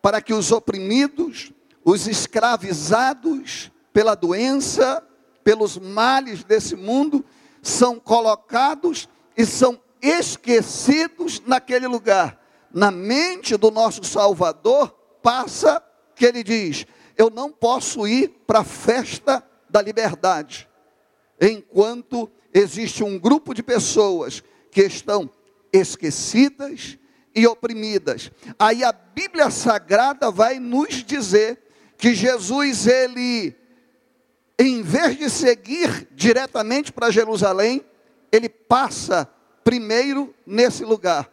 para 0.00 0.20
que 0.20 0.34
os 0.34 0.50
oprimidos, 0.50 1.52
os 1.84 2.06
escravizados 2.06 3.70
pela 3.92 4.14
doença, 4.14 5.02
pelos 5.44 5.76
males 5.78 6.44
desse 6.44 6.76
mundo, 6.76 7.24
são 7.60 7.98
colocados 7.98 9.08
e 9.36 9.44
são 9.44 9.80
esquecidos 10.00 11.40
naquele 11.46 11.86
lugar. 11.86 12.40
Na 12.72 12.90
mente 12.90 13.56
do 13.56 13.70
nosso 13.70 14.02
Salvador 14.04 14.90
passa 15.22 15.82
que 16.14 16.24
ele 16.24 16.42
diz: 16.42 16.86
Eu 17.16 17.30
não 17.30 17.50
posso 17.50 18.06
ir 18.06 18.28
para 18.46 18.60
a 18.60 18.64
festa 18.64 19.44
da 19.68 19.80
liberdade, 19.80 20.68
enquanto 21.40 22.30
existe 22.52 23.02
um 23.02 23.18
grupo 23.18 23.54
de 23.54 23.62
pessoas 23.62 24.42
que 24.70 24.82
estão 24.82 25.30
esquecidas 25.72 26.98
e 27.34 27.46
oprimidas. 27.46 28.30
Aí 28.58 28.84
a 28.84 28.92
Bíblia 28.92 29.50
Sagrada 29.50 30.30
vai 30.30 30.58
nos 30.58 31.02
dizer 31.04 31.61
que 32.02 32.16
Jesus, 32.16 32.88
ele, 32.88 33.54
em 34.58 34.82
vez 34.82 35.16
de 35.16 35.30
seguir 35.30 36.08
diretamente 36.10 36.90
para 36.90 37.12
Jerusalém, 37.12 37.80
ele 38.32 38.48
passa 38.48 39.30
primeiro 39.62 40.34
nesse 40.44 40.84
lugar. 40.84 41.30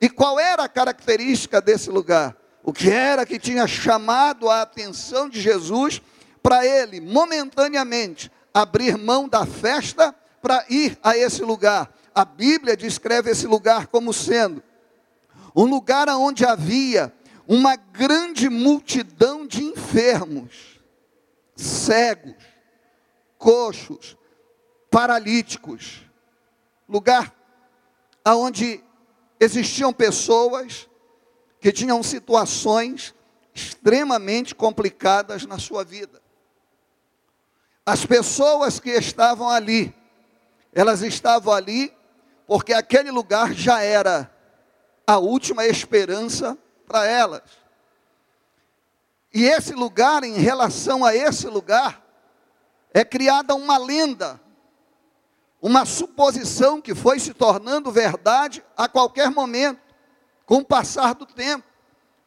E 0.00 0.08
qual 0.08 0.38
era 0.38 0.62
a 0.62 0.68
característica 0.68 1.60
desse 1.60 1.90
lugar? 1.90 2.36
O 2.62 2.72
que 2.72 2.88
era 2.88 3.26
que 3.26 3.36
tinha 3.36 3.66
chamado 3.66 4.48
a 4.48 4.62
atenção 4.62 5.28
de 5.28 5.40
Jesus 5.40 6.00
para 6.40 6.64
ele, 6.64 7.00
momentaneamente, 7.00 8.30
abrir 8.54 8.96
mão 8.96 9.28
da 9.28 9.44
festa 9.44 10.14
para 10.40 10.64
ir 10.70 10.96
a 11.02 11.16
esse 11.16 11.42
lugar? 11.42 11.92
A 12.14 12.24
Bíblia 12.24 12.76
descreve 12.76 13.32
esse 13.32 13.48
lugar 13.48 13.88
como 13.88 14.12
sendo 14.12 14.62
um 15.54 15.64
lugar 15.64 16.08
onde 16.10 16.44
havia 16.44 17.12
uma 17.46 17.76
grande 17.76 18.48
multidão 18.48 19.46
de 19.46 19.62
enfermos, 19.62 20.80
cegos, 21.56 22.36
coxos, 23.36 24.16
paralíticos, 24.90 26.02
lugar 26.88 27.34
onde 28.26 28.82
existiam 29.40 29.92
pessoas 29.92 30.88
que 31.60 31.72
tinham 31.72 32.02
situações 32.02 33.14
extremamente 33.54 34.54
complicadas 34.54 35.44
na 35.44 35.58
sua 35.58 35.84
vida. 35.84 36.22
As 37.84 38.06
pessoas 38.06 38.78
que 38.78 38.90
estavam 38.90 39.48
ali, 39.48 39.94
elas 40.72 41.02
estavam 41.02 41.52
ali 41.52 41.92
porque 42.46 42.72
aquele 42.72 43.10
lugar 43.10 43.52
já 43.52 43.82
era 43.82 44.32
a 45.06 45.18
última 45.18 45.66
esperança 45.66 46.56
para 46.92 47.06
elas. 47.06 47.40
E 49.32 49.44
esse 49.44 49.72
lugar, 49.72 50.22
em 50.24 50.34
relação 50.34 51.02
a 51.06 51.16
esse 51.16 51.46
lugar, 51.46 52.04
é 52.92 53.02
criada 53.02 53.54
uma 53.54 53.78
lenda, 53.78 54.38
uma 55.60 55.86
suposição 55.86 56.82
que 56.82 56.94
foi 56.94 57.18
se 57.18 57.32
tornando 57.32 57.90
verdade 57.90 58.62
a 58.76 58.86
qualquer 58.86 59.30
momento, 59.30 59.80
com 60.44 60.56
o 60.56 60.64
passar 60.64 61.14
do 61.14 61.24
tempo. 61.24 61.64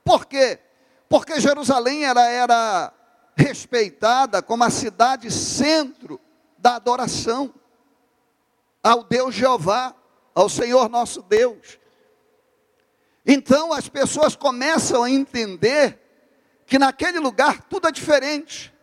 Por 0.04 0.26
quê? 0.26 0.60
Porque 1.08 1.40
Jerusalém 1.40 2.06
era, 2.06 2.28
era 2.28 2.92
respeitada 3.36 4.42
como 4.42 4.64
a 4.64 4.72
cidade 4.72 5.30
centro 5.30 6.20
da 6.58 6.78
adoração 6.78 7.54
ao 8.82 9.04
Deus 9.04 9.36
Jeová, 9.36 9.94
ao 10.34 10.50
Senhor 10.50 10.90
nosso 10.90 11.22
Deus. 11.22 11.78
Então 13.26 13.74
as 13.74 13.90
pessoas 13.90 14.36
começam 14.36 15.04
a 15.04 15.10
entender 15.10 16.00
que 16.66 16.78
naquele 16.78 17.20
lugar 17.20 17.64
tudo 17.64 17.88
é 17.88 17.92
diferente, 17.92 18.74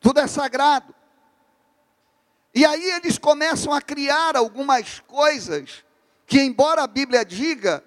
tudo 0.00 0.20
é 0.20 0.26
sagrado. 0.26 0.94
E 2.54 2.64
aí 2.64 2.90
eles 2.90 3.18
começam 3.18 3.72
a 3.72 3.80
criar 3.80 4.36
algumas 4.36 5.00
coisas 5.00 5.84
que, 6.26 6.40
embora 6.40 6.82
a 6.82 6.86
Bíblia 6.86 7.24
diga, 7.24 7.84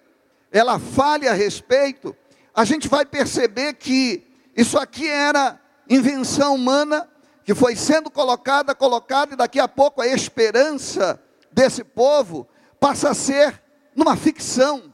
ela 0.51 0.79
fale 0.79 1.27
a 1.27 1.33
respeito, 1.33 2.15
a 2.53 2.63
gente 2.63 2.87
vai 2.87 3.05
perceber 3.05 3.73
que 3.73 4.27
isso 4.55 4.77
aqui 4.77 5.07
era 5.07 5.59
invenção 5.89 6.55
humana 6.55 7.09
que 7.43 7.55
foi 7.55 7.75
sendo 7.75 8.09
colocada, 8.09 8.75
colocada, 8.75 9.33
e 9.33 9.37
daqui 9.37 9.59
a 9.59 9.67
pouco 9.67 10.01
a 10.01 10.07
esperança 10.07 11.21
desse 11.51 11.83
povo 11.83 12.47
passa 12.79 13.09
a 13.09 13.13
ser 13.13 13.61
numa 13.95 14.15
ficção, 14.15 14.90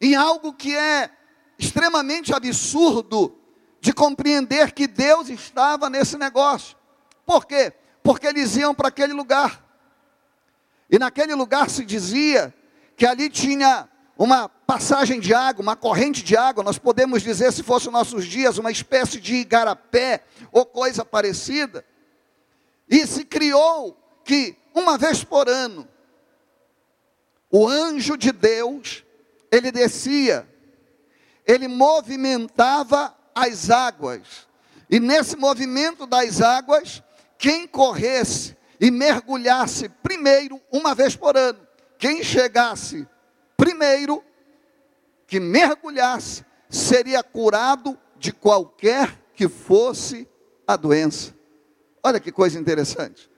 em 0.00 0.14
algo 0.14 0.52
que 0.52 0.74
é 0.76 1.10
extremamente 1.58 2.32
absurdo 2.32 3.36
de 3.80 3.92
compreender 3.92 4.72
que 4.72 4.86
Deus 4.86 5.28
estava 5.28 5.90
nesse 5.90 6.16
negócio. 6.16 6.76
Por 7.24 7.46
quê? 7.46 7.72
Porque 8.02 8.26
eles 8.26 8.56
iam 8.56 8.74
para 8.74 8.88
aquele 8.88 9.12
lugar. 9.12 9.64
E 10.90 10.98
naquele 10.98 11.34
lugar 11.34 11.68
se 11.68 11.84
dizia 11.84 12.54
que 12.96 13.06
ali 13.06 13.28
tinha 13.28 13.88
uma 14.16 14.48
passagem 14.48 15.20
de 15.20 15.32
água, 15.32 15.62
uma 15.62 15.76
corrente 15.76 16.24
de 16.24 16.36
água, 16.36 16.64
nós 16.64 16.78
podemos 16.78 17.22
dizer, 17.22 17.52
se 17.52 17.62
fosse 17.62 17.88
nossos 17.90 18.26
dias, 18.26 18.58
uma 18.58 18.70
espécie 18.70 19.20
de 19.20 19.36
igarapé 19.36 20.24
ou 20.50 20.66
coisa 20.66 21.04
parecida. 21.04 21.84
E 22.88 23.06
se 23.06 23.24
criou 23.24 23.96
que, 24.24 24.56
uma 24.74 24.98
vez 24.98 25.22
por 25.22 25.48
ano, 25.48 25.88
o 27.50 27.68
anjo 27.68 28.16
de 28.16 28.32
Deus, 28.32 29.04
ele 29.50 29.70
descia 29.72 30.46
ele 31.48 31.66
movimentava 31.66 33.16
as 33.34 33.70
águas. 33.70 34.46
E 34.90 35.00
nesse 35.00 35.34
movimento 35.34 36.06
das 36.06 36.42
águas, 36.42 37.02
quem 37.38 37.66
corresse 37.66 38.54
e 38.78 38.90
mergulhasse 38.90 39.88
primeiro, 39.88 40.60
uma 40.70 40.94
vez 40.94 41.16
por 41.16 41.38
ano, 41.38 41.58
quem 41.98 42.22
chegasse 42.22 43.08
primeiro, 43.56 44.22
que 45.26 45.40
mergulhasse, 45.40 46.44
seria 46.68 47.22
curado 47.22 47.98
de 48.18 48.30
qualquer 48.30 49.18
que 49.34 49.48
fosse 49.48 50.28
a 50.66 50.76
doença. 50.76 51.34
Olha 52.02 52.20
que 52.20 52.30
coisa 52.30 52.58
interessante. 52.58 53.30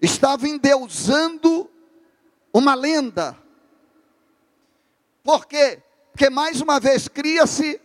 Estava 0.00 0.48
endeusando 0.48 1.70
uma 2.54 2.74
lenda. 2.74 3.36
Por 5.22 5.46
quê? 5.46 5.82
Porque 6.12 6.30
mais 6.30 6.60
uma 6.60 6.80
vez 6.80 7.06
cria-se 7.06 7.80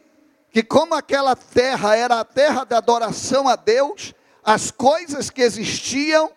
que, 0.50 0.64
como 0.64 0.96
aquela 0.96 1.36
terra 1.36 1.96
era 1.96 2.20
a 2.20 2.26
terra 2.26 2.64
da 2.64 2.78
adoração 2.78 3.48
a 3.48 3.56
Deus, 3.56 4.14
as 4.44 4.72
coisas 4.72 5.30
que 5.30 5.42
existiam 5.42 6.32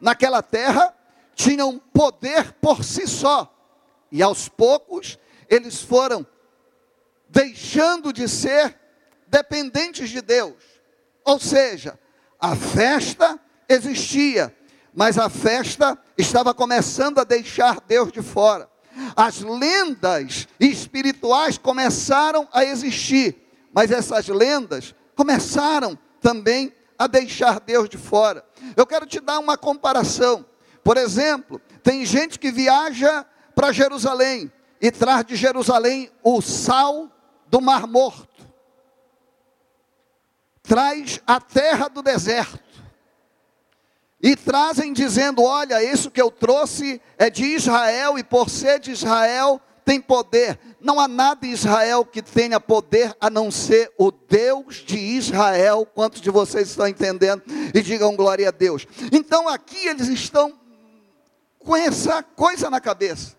naquela 0.00 0.42
terra 0.42 0.94
tinham 1.34 1.78
poder 1.78 2.52
por 2.60 2.84
si 2.84 3.06
só. 3.06 3.54
E 4.10 4.22
aos 4.22 4.48
poucos 4.48 5.18
eles 5.48 5.82
foram 5.82 6.26
deixando 7.28 8.12
de 8.12 8.28
ser 8.28 8.78
dependentes 9.26 10.10
de 10.10 10.20
Deus. 10.20 10.62
Ou 11.24 11.38
seja, 11.38 11.98
a 12.40 12.56
festa 12.56 13.38
existia, 13.68 14.54
mas 14.94 15.18
a 15.18 15.28
festa 15.28 15.98
estava 16.16 16.54
começando 16.54 17.18
a 17.18 17.24
deixar 17.24 17.80
Deus 17.80 18.10
de 18.10 18.22
fora 18.22 18.68
as 19.16 19.40
lendas 19.40 20.48
espirituais 20.58 21.58
começaram 21.58 22.48
a 22.52 22.64
existir, 22.64 23.36
mas 23.72 23.90
essas 23.90 24.28
lendas 24.28 24.94
começaram 25.14 25.98
também 26.20 26.72
a 26.98 27.06
deixar 27.06 27.60
Deus 27.60 27.88
de 27.88 27.96
fora. 27.96 28.44
Eu 28.76 28.86
quero 28.86 29.06
te 29.06 29.20
dar 29.20 29.38
uma 29.38 29.56
comparação. 29.56 30.44
Por 30.82 30.96
exemplo, 30.96 31.60
tem 31.82 32.04
gente 32.04 32.38
que 32.38 32.50
viaja 32.50 33.24
para 33.54 33.72
Jerusalém 33.72 34.50
e 34.80 34.90
traz 34.90 35.24
de 35.24 35.36
Jerusalém 35.36 36.10
o 36.22 36.40
sal 36.40 37.10
do 37.48 37.60
Mar 37.60 37.86
Morto. 37.86 38.28
Traz 40.62 41.20
a 41.26 41.40
terra 41.40 41.88
do 41.88 42.02
deserto 42.02 42.67
e 44.20 44.34
trazem 44.34 44.92
dizendo: 44.92 45.42
Olha, 45.42 45.82
isso 45.82 46.10
que 46.10 46.20
eu 46.20 46.30
trouxe 46.30 47.00
é 47.16 47.30
de 47.30 47.44
Israel, 47.44 48.18
e 48.18 48.24
por 48.24 48.50
ser 48.50 48.80
de 48.80 48.90
Israel 48.90 49.60
tem 49.84 50.00
poder. 50.00 50.58
Não 50.80 51.00
há 51.00 51.08
nada 51.08 51.46
em 51.46 51.50
Israel 51.50 52.04
que 52.04 52.20
tenha 52.20 52.60
poder 52.60 53.16
a 53.18 53.30
não 53.30 53.50
ser 53.50 53.90
o 53.96 54.10
Deus 54.10 54.76
de 54.76 54.98
Israel. 54.98 55.86
Quantos 55.86 56.20
de 56.20 56.30
vocês 56.30 56.68
estão 56.68 56.86
entendendo? 56.86 57.42
E 57.74 57.80
digam 57.80 58.14
glória 58.14 58.48
a 58.48 58.50
Deus. 58.50 58.86
Então 59.10 59.48
aqui 59.48 59.88
eles 59.88 60.08
estão 60.08 60.52
com 61.58 61.74
essa 61.74 62.22
coisa 62.22 62.68
na 62.68 62.80
cabeça. 62.80 63.36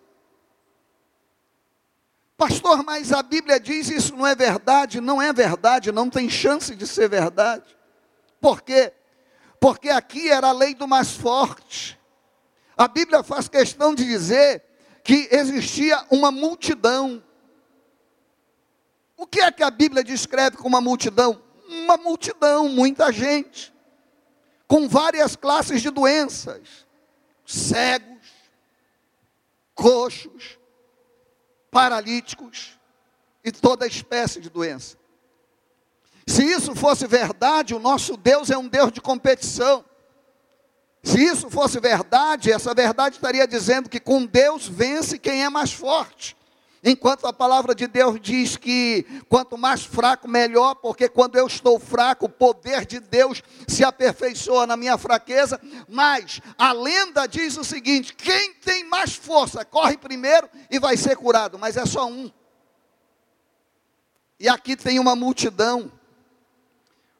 Pastor, 2.35 2.83
mas 2.83 3.11
a 3.11 3.21
Bíblia 3.21 3.59
diz 3.59 3.89
isso 3.89 4.15
não 4.15 4.25
é 4.25 4.33
verdade, 4.33 5.01
não 5.01 5.21
é 5.21 5.31
verdade, 5.31 5.91
não 5.91 6.09
tem 6.09 6.29
chance 6.29 6.73
de 6.73 6.87
ser 6.87 7.09
verdade. 7.09 7.77
Por 8.41 8.61
quê? 8.61 8.93
Porque 9.59 9.89
aqui 9.89 10.29
era 10.29 10.49
a 10.49 10.53
lei 10.53 10.73
do 10.73 10.87
mais 10.87 11.11
forte. 11.11 11.99
A 12.77 12.87
Bíblia 12.87 13.23
faz 13.23 13.49
questão 13.49 13.93
de 13.93 14.05
dizer 14.05 14.63
que 15.03 15.27
existia 15.31 16.05
uma 16.09 16.31
multidão. 16.31 17.21
O 19.17 19.27
que 19.27 19.41
é 19.41 19.51
que 19.51 19.63
a 19.63 19.69
Bíblia 19.69 20.03
descreve 20.03 20.55
como 20.55 20.69
uma 20.69 20.81
multidão? 20.81 21.41
Uma 21.67 21.97
multidão, 21.97 22.69
muita 22.69 23.11
gente, 23.11 23.73
com 24.67 24.87
várias 24.87 25.35
classes 25.35 25.81
de 25.81 25.89
doenças: 25.89 26.87
cegos, 27.45 28.27
coxos, 29.75 30.59
paralíticos 31.69 32.79
e 33.43 33.51
toda 33.51 33.87
espécie 33.87 34.39
de 34.39 34.49
doença. 34.49 34.98
Se 36.29 36.43
isso 36.43 36.75
fosse 36.75 37.07
verdade, 37.07 37.73
o 37.73 37.79
nosso 37.79 38.15
Deus 38.15 38.51
é 38.51 38.57
um 38.57 38.67
Deus 38.67 38.91
de 38.91 39.01
competição. 39.01 39.83
Se 41.01 41.19
isso 41.25 41.49
fosse 41.49 41.79
verdade, 41.79 42.51
essa 42.51 42.71
verdade 42.71 43.15
estaria 43.15 43.47
dizendo 43.47 43.89
que 43.89 43.99
com 43.99 44.27
Deus 44.27 44.67
vence 44.67 45.17
quem 45.17 45.43
é 45.43 45.49
mais 45.49 45.73
forte. 45.73 46.37
Enquanto 46.83 47.25
a 47.25 47.33
palavra 47.33 47.73
de 47.73 47.87
Deus 47.87 48.19
diz 48.21 48.55
que 48.55 49.07
quanto 49.27 49.57
mais 49.57 49.83
fraco, 49.83 50.27
melhor, 50.27 50.75
porque 50.75 51.09
quando 51.09 51.35
eu 51.35 51.47
estou 51.47 51.79
fraco, 51.79 52.27
o 52.27 52.29
poder 52.29 52.85
de 52.85 52.99
Deus 52.99 53.41
se 53.67 53.83
aperfeiçoa 53.83 54.67
na 54.67 54.77
minha 54.77 54.99
fraqueza. 54.99 55.59
Mas 55.87 56.41
a 56.59 56.71
lenda 56.71 57.25
diz 57.25 57.57
o 57.57 57.63
seguinte: 57.63 58.13
quem 58.13 58.53
tem 58.53 58.83
mais 58.83 59.15
força, 59.15 59.65
corre 59.65 59.97
primeiro 59.97 60.47
e 60.69 60.77
vai 60.77 60.95
ser 60.95 61.17
curado, 61.17 61.57
mas 61.57 61.75
é 61.75 61.87
só 61.87 62.05
um. 62.07 62.31
E 64.39 64.47
aqui 64.47 64.75
tem 64.75 64.99
uma 64.99 65.15
multidão 65.15 65.91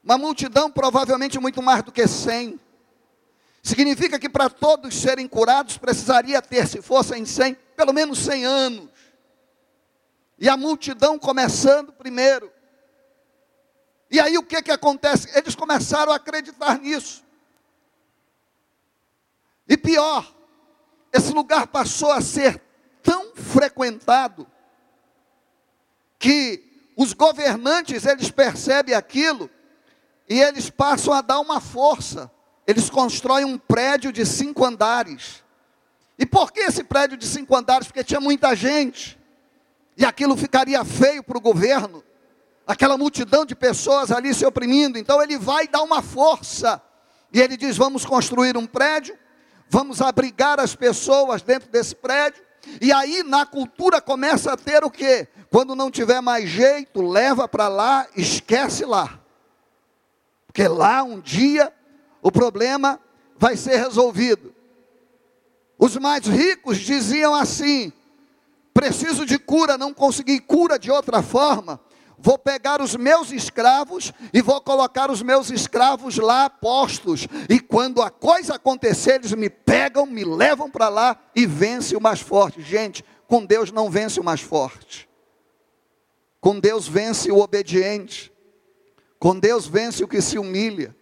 uma 0.03 0.17
multidão, 0.17 0.71
provavelmente 0.71 1.39
muito 1.39 1.61
mais 1.61 1.83
do 1.83 1.91
que 1.91 2.07
cem. 2.07 2.59
Significa 3.61 4.17
que 4.17 4.29
para 4.29 4.49
todos 4.49 4.95
serem 4.95 5.27
curados 5.27 5.77
precisaria 5.77 6.41
ter, 6.41 6.67
se 6.67 6.81
fossem 6.81 7.25
cem, 7.25 7.55
pelo 7.75 7.93
menos 7.93 8.19
cem 8.19 8.45
anos. 8.45 8.89
E 10.37 10.47
a 10.47 10.55
multidão 10.55 11.19
começando 11.19 11.91
primeiro. 11.91 12.51
E 14.09 14.19
aí 14.19 14.37
o 14.37 14.43
que, 14.43 14.61
que 14.61 14.71
acontece? 14.71 15.29
Eles 15.37 15.53
começaram 15.53 16.11
a 16.11 16.15
acreditar 16.15 16.79
nisso. 16.79 17.23
E 19.67 19.77
pior, 19.77 20.33
esse 21.13 21.31
lugar 21.31 21.67
passou 21.67 22.11
a 22.11 22.21
ser 22.21 22.61
tão 23.03 23.35
frequentado 23.35 24.47
que 26.17 26.91
os 26.97 27.13
governantes 27.13 28.05
eles 28.05 28.31
percebem 28.31 28.95
aquilo 28.95 29.49
e 30.29 30.39
eles 30.39 30.69
passam 30.69 31.11
a 31.11 31.21
dar 31.21 31.39
uma 31.39 31.59
força. 31.59 32.31
eles 32.67 32.87
constroem 32.87 33.45
um 33.45 33.57
prédio 33.57 34.11
de 34.11 34.23
cinco 34.23 34.63
andares. 34.63 35.43
E 36.19 36.25
por 36.25 36.51
que 36.51 36.59
esse 36.59 36.83
prédio 36.83 37.17
de 37.17 37.25
cinco 37.25 37.55
andares? 37.55 37.87
Porque 37.87 38.03
tinha 38.03 38.19
muita 38.19 38.55
gente. 38.55 39.17
E 39.97 40.05
aquilo 40.05 40.37
ficaria 40.37 40.85
feio 40.85 41.23
para 41.23 41.35
o 41.35 41.41
governo. 41.41 42.03
Aquela 42.67 42.95
multidão 42.95 43.43
de 43.43 43.55
pessoas 43.55 44.11
ali 44.11 44.35
se 44.35 44.45
oprimindo. 44.45 44.99
Então 44.99 45.19
ele 45.19 45.35
vai 45.35 45.67
dar 45.67 45.81
uma 45.81 46.03
força. 46.03 46.79
E 47.33 47.41
ele 47.41 47.57
diz: 47.57 47.75
vamos 47.75 48.05
construir 48.05 48.55
um 48.55 48.67
prédio, 48.67 49.17
vamos 49.67 49.99
abrigar 49.99 50.59
as 50.59 50.75
pessoas 50.75 51.41
dentro 51.41 51.71
desse 51.71 51.95
prédio. 51.95 52.43
E 52.79 52.91
aí 52.91 53.23
na 53.23 53.47
cultura 53.47 53.99
começa 53.99 54.53
a 54.53 54.57
ter 54.57 54.83
o 54.83 54.91
quê? 54.91 55.27
Quando 55.49 55.75
não 55.75 55.89
tiver 55.89 56.21
mais 56.21 56.47
jeito, 56.47 57.01
leva 57.01 57.47
para 57.47 57.67
lá, 57.67 58.05
esquece 58.15 58.85
lá. 58.85 59.18
Porque 60.59 60.67
lá 60.67 61.03
um 61.03 61.21
dia 61.21 61.71
o 62.21 62.29
problema 62.29 62.99
vai 63.37 63.55
ser 63.55 63.77
resolvido. 63.77 64.53
Os 65.77 65.95
mais 65.95 66.27
ricos 66.27 66.79
diziam 66.79 67.33
assim: 67.33 67.93
preciso 68.73 69.25
de 69.25 69.39
cura, 69.39 69.77
não 69.77 69.93
consegui 69.93 70.37
cura 70.37 70.77
de 70.77 70.91
outra 70.91 71.21
forma. 71.21 71.79
Vou 72.17 72.37
pegar 72.37 72.81
os 72.81 72.93
meus 72.97 73.31
escravos 73.31 74.11
e 74.33 74.41
vou 74.41 74.59
colocar 74.59 75.09
os 75.09 75.21
meus 75.21 75.49
escravos 75.49 76.17
lá 76.17 76.49
postos. 76.49 77.25
E 77.47 77.61
quando 77.61 78.01
a 78.01 78.09
coisa 78.09 78.55
acontecer, 78.55 79.15
eles 79.15 79.31
me 79.31 79.49
pegam, 79.49 80.05
me 80.05 80.25
levam 80.25 80.69
para 80.69 80.89
lá 80.89 81.17
e 81.33 81.45
vence 81.45 81.95
o 81.95 82.01
mais 82.01 82.19
forte. 82.19 82.61
Gente, 82.61 83.01
com 83.27 83.45
Deus 83.45 83.71
não 83.71 83.89
vence 83.89 84.19
o 84.19 84.25
mais 84.25 84.41
forte. 84.41 85.07
Com 86.41 86.59
Deus 86.59 86.85
vence 86.85 87.31
o 87.31 87.39
obediente. 87.39 88.29
Com 89.19 89.37
Deus 89.37 89.67
vence 89.67 90.03
o 90.03 90.07
que 90.07 90.21
se 90.21 90.39
humilha. 90.39 90.95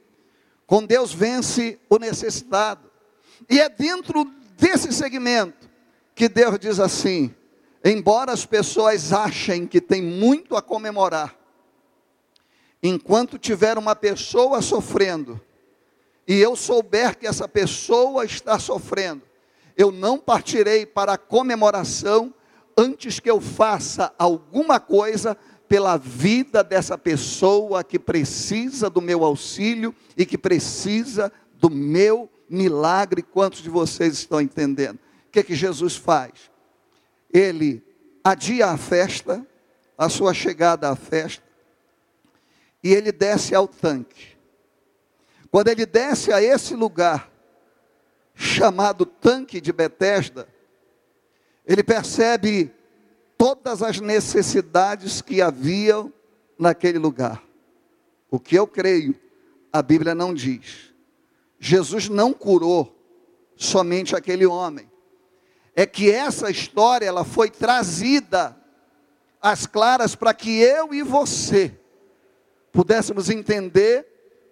Com 0.66 0.84
Deus 0.84 1.14
vence 1.14 1.80
o 1.88 2.00
necessitado. 2.00 2.90
E 3.50 3.60
é 3.60 3.70
dentro 3.70 4.26
desse 4.58 4.92
segmento 4.92 5.70
que 6.16 6.28
Deus 6.28 6.58
diz 6.60 6.80
assim: 6.80 7.34
embora 7.86 8.34
as 8.34 8.46
pessoas 8.46 9.14
achem 9.14 9.68
que 9.68 9.80
tem 9.80 10.02
muito 10.02 10.56
a 10.56 10.62
comemorar, 10.62 11.38
enquanto 12.82 13.38
tiver 13.38 13.78
uma 13.78 13.96
pessoa 13.96 14.62
sofrendo, 14.62 15.40
e 16.28 16.36
eu 16.36 16.56
souber 16.56 17.18
que 17.18 17.28
essa 17.28 17.48
pessoa 17.48 18.26
está 18.26 18.60
sofrendo, 18.60 19.22
eu 19.78 19.92
não 19.92 20.18
partirei 20.18 20.86
para 20.86 21.14
a 21.14 21.18
comemoração 21.18 22.34
antes 22.76 23.20
que 23.20 23.30
eu 23.30 23.40
faça 23.40 24.14
alguma 24.18 24.80
coisa 24.80 25.38
pela 25.68 25.98
vida 25.98 26.64
dessa 26.64 26.98
pessoa 26.98 27.84
que 27.84 28.00
precisa 28.00 28.90
do 28.90 29.02
meu 29.02 29.24
auxílio 29.24 29.94
e 30.16 30.26
que 30.26 30.38
precisa 30.38 31.32
do 31.56 31.70
meu 31.70 32.30
milagre. 32.50 33.22
Quantos 33.22 33.62
de 33.62 33.70
vocês 33.70 34.14
estão 34.14 34.40
entendendo? 34.40 34.98
O 35.28 35.32
que, 35.32 35.40
é 35.40 35.44
que 35.44 35.56
Jesus 35.56 35.96
faz? 35.96 36.50
Ele 37.32 37.84
adia 38.24 38.68
a 38.68 38.78
festa, 38.78 39.46
a 39.98 40.10
sua 40.10 40.34
chegada 40.34 40.90
à 40.90 40.96
festa, 40.96 41.44
e 42.84 42.94
ele 42.94 43.12
desce 43.12 43.54
ao 43.54 43.68
tanque. 43.68 44.38
Quando 45.52 45.70
ele 45.70 45.86
desce 45.86 46.32
a 46.32 46.42
esse 46.42 46.76
lugar, 46.76 47.32
chamado 48.34 49.06
tanque 49.06 49.60
de 49.60 49.74
Betesda, 49.74 50.48
ele 51.66 51.84
percebe 51.84 52.72
todas 53.38 53.82
as 53.82 54.00
necessidades 54.00 55.22
que 55.22 55.42
haviam 55.42 56.12
naquele 56.58 56.98
lugar. 56.98 57.44
O 58.30 58.40
que 58.40 58.56
eu 58.56 58.68
creio, 58.68 59.16
a 59.72 59.82
Bíblia 59.82 60.16
não 60.16 60.34
diz. 60.34 60.94
Jesus 61.60 62.10
não 62.10 62.34
curou 62.34 62.96
somente 63.56 64.16
aquele 64.16 64.46
homem. 64.46 64.90
É 65.76 65.86
que 65.86 66.12
essa 66.12 66.50
história 66.50 67.06
ela 67.06 67.24
foi 67.24 67.50
trazida 67.50 68.58
às 69.42 69.66
claras 69.66 70.16
para 70.16 70.34
que 70.34 70.60
eu 70.60 70.94
e 70.94 71.04
você 71.04 71.78
pudéssemos 72.72 73.30
entender 73.30 74.06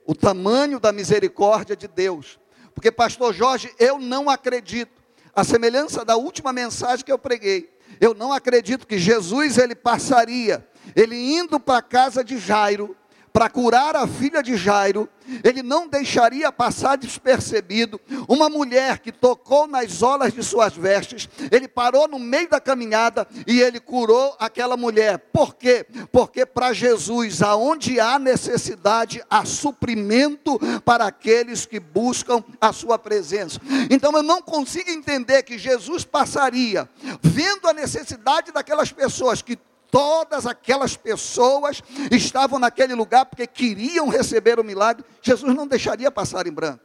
o 0.06 0.16
tamanho 0.16 0.80
da 0.80 0.92
misericórdia 0.92 1.76
de 1.76 1.88
Deus. 1.88 2.40
Porque 2.74 2.92
pastor 2.92 3.34
Jorge, 3.34 3.74
eu 3.80 4.00
não 4.00 4.30
acredito, 4.30 5.02
a 5.34 5.44
semelhança 5.44 6.06
da 6.06 6.16
última 6.16 6.54
mensagem 6.54 7.06
que 7.06 7.12
eu 7.12 7.20
preguei, 7.20 7.75
eu 8.00 8.14
não 8.14 8.32
acredito 8.32 8.88
que 8.88 8.98
Jesus 8.98 9.58
ele 9.58 9.76
passaria, 9.76 10.68
ele 10.96 11.16
indo 11.16 11.60
para 11.60 11.80
a 11.80 11.82
casa 11.82 12.24
de 12.24 12.38
Jairo, 12.38 12.96
para 13.36 13.50
curar 13.50 13.98
a 13.98 14.08
filha 14.08 14.42
de 14.42 14.56
Jairo, 14.56 15.10
ele 15.44 15.62
não 15.62 15.90
deixaria 15.90 16.54
passar 16.54 16.96
despercebido 16.96 18.00
uma 18.30 18.48
mulher 18.48 19.00
que 19.00 19.12
tocou 19.12 19.68
nas 19.68 20.02
olas 20.02 20.32
de 20.32 20.42
suas 20.42 20.74
vestes, 20.74 21.28
ele 21.52 21.68
parou 21.68 22.08
no 22.08 22.18
meio 22.18 22.50
da 22.50 22.62
caminhada 22.62 23.28
e 23.46 23.60
ele 23.60 23.82
curou 23.82 24.38
aquela 24.40 24.78
mulher. 24.78 25.18
Por 25.34 25.54
quê? 25.54 25.86
Porque 26.14 26.46
para 26.46 26.72
Jesus, 26.72 27.42
aonde 27.42 28.00
há 28.00 28.18
necessidade, 28.18 29.22
há 29.30 29.44
suprimento 29.44 30.58
para 30.86 31.06
aqueles 31.06 31.66
que 31.66 31.78
buscam 31.78 32.42
a 32.62 32.72
sua 32.72 32.98
presença. 32.98 33.60
Então 33.90 34.14
eu 34.14 34.24
não 34.24 34.42
consigo 34.42 34.90
entender 34.90 35.44
que 35.44 35.58
Jesus 35.58 36.06
passaria 36.06 36.88
vendo 37.22 37.68
a 37.68 37.74
necessidade 37.74 38.54
daquelas 38.54 38.94
pessoas 38.94 39.42
que 39.42 39.60
todas 39.96 40.46
aquelas 40.46 40.98
pessoas 40.98 41.82
estavam 42.12 42.60
naquele 42.60 42.94
lugar 42.94 43.26
porque 43.26 43.48
queriam 43.48 44.10
receber 44.10 44.60
o 44.60 44.64
milagre, 44.64 45.06
Jesus 45.22 45.56
não 45.56 45.66
deixaria 45.66 46.12
passar 46.12 46.46
em 46.48 46.52
branco. 46.52 46.84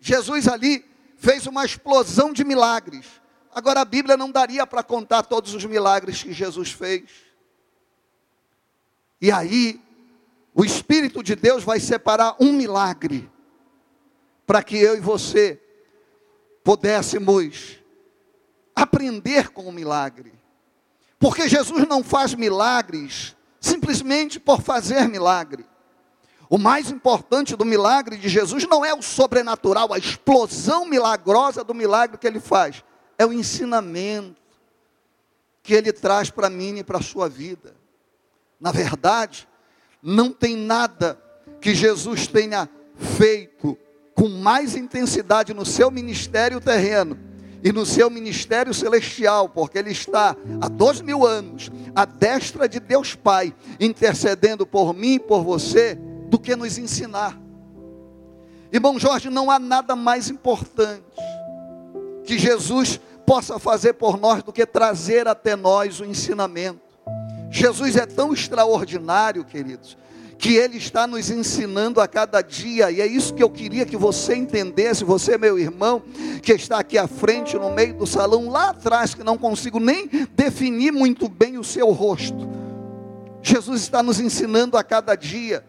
Jesus 0.00 0.48
ali 0.48 0.84
fez 1.16 1.46
uma 1.46 1.64
explosão 1.64 2.32
de 2.32 2.42
milagres. 2.42 3.06
Agora 3.54 3.82
a 3.82 3.84
Bíblia 3.84 4.16
não 4.16 4.32
daria 4.32 4.66
para 4.66 4.82
contar 4.82 5.22
todos 5.22 5.54
os 5.54 5.64
milagres 5.64 6.24
que 6.24 6.32
Jesus 6.32 6.72
fez. 6.72 7.08
E 9.20 9.30
aí, 9.30 9.80
o 10.52 10.64
Espírito 10.64 11.22
de 11.22 11.36
Deus 11.36 11.62
vai 11.62 11.78
separar 11.78 12.34
um 12.40 12.52
milagre 12.52 13.30
para 14.44 14.60
que 14.60 14.76
eu 14.76 14.96
e 14.96 15.00
você 15.00 15.62
pudéssemos 16.64 17.78
aprender 18.74 19.50
com 19.50 19.68
o 19.68 19.72
milagre. 19.72 20.37
Porque 21.18 21.48
Jesus 21.48 21.86
não 21.88 22.04
faz 22.04 22.34
milagres 22.34 23.36
simplesmente 23.60 24.38
por 24.38 24.62
fazer 24.62 25.08
milagre. 25.08 25.66
O 26.48 26.56
mais 26.56 26.90
importante 26.90 27.56
do 27.56 27.64
milagre 27.64 28.16
de 28.16 28.28
Jesus 28.28 28.66
não 28.66 28.84
é 28.84 28.94
o 28.94 29.02
sobrenatural, 29.02 29.92
a 29.92 29.98
explosão 29.98 30.86
milagrosa 30.86 31.62
do 31.62 31.74
milagre 31.74 32.16
que 32.16 32.26
ele 32.26 32.40
faz, 32.40 32.82
é 33.18 33.26
o 33.26 33.32
ensinamento 33.32 34.40
que 35.62 35.74
ele 35.74 35.92
traz 35.92 36.30
para 36.30 36.48
mim 36.48 36.78
e 36.78 36.84
para 36.84 36.98
a 36.98 37.02
sua 37.02 37.28
vida. 37.28 37.76
Na 38.58 38.72
verdade, 38.72 39.46
não 40.02 40.32
tem 40.32 40.56
nada 40.56 41.20
que 41.60 41.74
Jesus 41.74 42.26
tenha 42.26 42.68
feito 42.96 43.76
com 44.14 44.28
mais 44.28 44.74
intensidade 44.74 45.52
no 45.52 45.66
seu 45.66 45.90
ministério 45.90 46.60
terreno 46.60 47.27
e 47.62 47.72
no 47.72 47.84
seu 47.84 48.08
ministério 48.08 48.72
celestial, 48.72 49.48
porque 49.48 49.78
ele 49.78 49.90
está 49.90 50.36
há 50.60 50.68
dois 50.68 51.00
mil 51.00 51.26
anos 51.26 51.70
à 51.94 52.04
destra 52.04 52.68
de 52.68 52.78
Deus 52.78 53.14
Pai, 53.14 53.54
intercedendo 53.80 54.66
por 54.66 54.94
mim 54.94 55.14
e 55.14 55.20
por 55.20 55.42
você, 55.42 55.98
do 56.28 56.38
que 56.38 56.54
nos 56.54 56.78
ensinar. 56.78 57.38
Irmão 58.72 58.98
Jorge, 58.98 59.30
não 59.30 59.50
há 59.50 59.58
nada 59.58 59.96
mais 59.96 60.28
importante 60.28 61.02
que 62.24 62.38
Jesus 62.38 63.00
possa 63.26 63.58
fazer 63.58 63.94
por 63.94 64.18
nós 64.18 64.42
do 64.42 64.52
que 64.52 64.66
trazer 64.66 65.26
até 65.26 65.56
nós 65.56 66.00
o 66.00 66.04
ensinamento. 66.04 66.80
Jesus 67.50 67.96
é 67.96 68.04
tão 68.04 68.32
extraordinário, 68.32 69.44
queridos, 69.44 69.96
que 70.38 70.54
Ele 70.54 70.78
está 70.78 71.04
nos 71.04 71.30
ensinando 71.30 72.00
a 72.00 72.06
cada 72.06 72.40
dia, 72.40 72.92
e 72.92 73.00
é 73.00 73.06
isso 73.06 73.34
que 73.34 73.42
eu 73.42 73.50
queria 73.50 73.84
que 73.84 73.96
você 73.96 74.36
entendesse, 74.36 75.02
você, 75.02 75.36
meu 75.36 75.58
irmão, 75.58 76.00
que 76.40 76.52
está 76.52 76.78
aqui 76.78 76.96
à 76.96 77.08
frente, 77.08 77.56
no 77.56 77.70
meio 77.72 77.94
do 77.94 78.06
salão, 78.06 78.48
lá 78.48 78.70
atrás, 78.70 79.14
que 79.14 79.24
não 79.24 79.36
consigo 79.36 79.80
nem 79.80 80.08
definir 80.36 80.92
muito 80.92 81.28
bem 81.28 81.58
o 81.58 81.64
seu 81.64 81.90
rosto. 81.90 82.48
Jesus 83.42 83.82
está 83.82 84.00
nos 84.00 84.20
ensinando 84.20 84.76
a 84.76 84.84
cada 84.84 85.16
dia, 85.16 85.64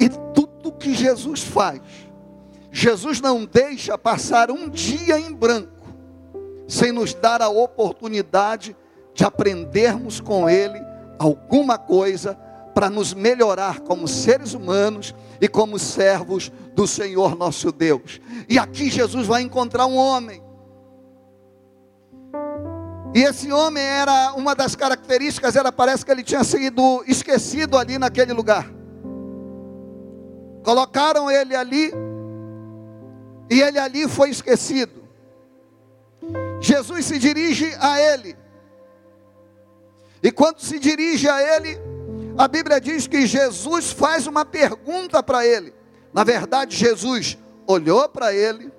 e 0.00 0.08
tudo 0.34 0.72
que 0.72 0.92
Jesus 0.92 1.40
faz, 1.40 1.80
Jesus 2.72 3.20
não 3.20 3.44
deixa 3.44 3.96
passar 3.96 4.50
um 4.50 4.68
dia 4.68 5.18
em 5.18 5.32
branco, 5.32 5.94
sem 6.66 6.90
nos 6.90 7.14
dar 7.14 7.40
a 7.40 7.48
oportunidade 7.48 8.76
de 9.14 9.24
aprendermos 9.24 10.20
com 10.20 10.50
Ele 10.50 10.80
alguma 11.20 11.78
coisa 11.78 12.36
para 12.74 12.88
nos 12.88 13.12
melhorar 13.12 13.80
como 13.80 14.06
seres 14.06 14.54
humanos 14.54 15.14
e 15.40 15.48
como 15.48 15.78
servos 15.78 16.52
do 16.74 16.86
Senhor 16.86 17.36
nosso 17.36 17.72
Deus. 17.72 18.20
E 18.48 18.58
aqui 18.58 18.90
Jesus 18.90 19.26
vai 19.26 19.42
encontrar 19.42 19.86
um 19.86 19.96
homem. 19.96 20.42
E 23.14 23.22
esse 23.22 23.50
homem 23.50 23.82
era 23.82 24.32
uma 24.34 24.54
das 24.54 24.76
características, 24.76 25.56
era 25.56 25.72
parece 25.72 26.04
que 26.04 26.12
ele 26.12 26.22
tinha 26.22 26.44
sido 26.44 27.02
esquecido 27.06 27.76
ali 27.76 27.98
naquele 27.98 28.32
lugar. 28.32 28.70
Colocaram 30.62 31.30
ele 31.30 31.56
ali 31.56 31.92
e 33.50 33.60
ele 33.60 33.78
ali 33.78 34.06
foi 34.08 34.30
esquecido. 34.30 35.00
Jesus 36.60 37.06
se 37.06 37.18
dirige 37.18 37.74
a 37.80 37.98
ele. 37.98 38.36
E 40.22 40.30
quando 40.30 40.60
se 40.60 40.78
dirige 40.78 41.28
a 41.28 41.56
ele, 41.56 41.80
a 42.36 42.48
Bíblia 42.48 42.80
diz 42.80 43.06
que 43.06 43.26
Jesus 43.26 43.90
faz 43.90 44.26
uma 44.26 44.44
pergunta 44.44 45.22
para 45.22 45.46
ele. 45.46 45.74
Na 46.12 46.24
verdade, 46.24 46.76
Jesus 46.76 47.38
olhou 47.66 48.08
para 48.08 48.34
ele. 48.34 48.72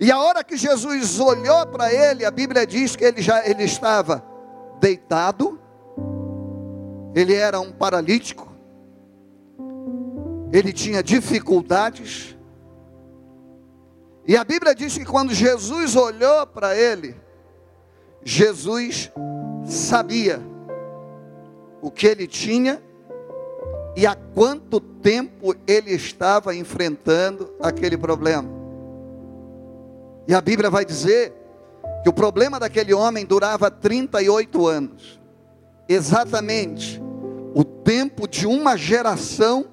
E 0.00 0.10
a 0.10 0.18
hora 0.18 0.42
que 0.42 0.56
Jesus 0.56 1.20
olhou 1.20 1.66
para 1.66 1.92
ele, 1.92 2.24
a 2.24 2.30
Bíblia 2.30 2.66
diz 2.66 2.96
que 2.96 3.04
ele 3.04 3.20
já 3.20 3.46
ele 3.46 3.64
estava 3.64 4.24
deitado. 4.80 5.60
Ele 7.14 7.34
era 7.34 7.60
um 7.60 7.70
paralítico. 7.70 8.52
Ele 10.52 10.72
tinha 10.72 11.02
dificuldades. 11.02 12.36
E 14.26 14.36
a 14.36 14.44
Bíblia 14.44 14.74
diz 14.74 14.96
que 14.96 15.04
quando 15.04 15.34
Jesus 15.34 15.94
olhou 15.96 16.46
para 16.46 16.74
ele, 16.74 17.14
Jesus 18.24 19.12
sabia 19.66 20.53
o 21.84 21.90
que 21.90 22.06
ele 22.06 22.26
tinha 22.26 22.82
e 23.94 24.06
há 24.06 24.14
quanto 24.14 24.80
tempo 24.80 25.54
ele 25.66 25.92
estava 25.92 26.54
enfrentando 26.56 27.52
aquele 27.60 27.98
problema. 27.98 28.48
E 30.26 30.34
a 30.34 30.40
Bíblia 30.40 30.70
vai 30.70 30.82
dizer 30.82 31.34
que 32.02 32.08
o 32.08 32.12
problema 32.12 32.58
daquele 32.58 32.94
homem 32.94 33.26
durava 33.26 33.70
38 33.70 34.66
anos 34.66 35.20
exatamente 35.86 36.98
o 37.54 37.62
tempo 37.62 38.26
de 38.26 38.46
uma 38.46 38.78
geração 38.78 39.66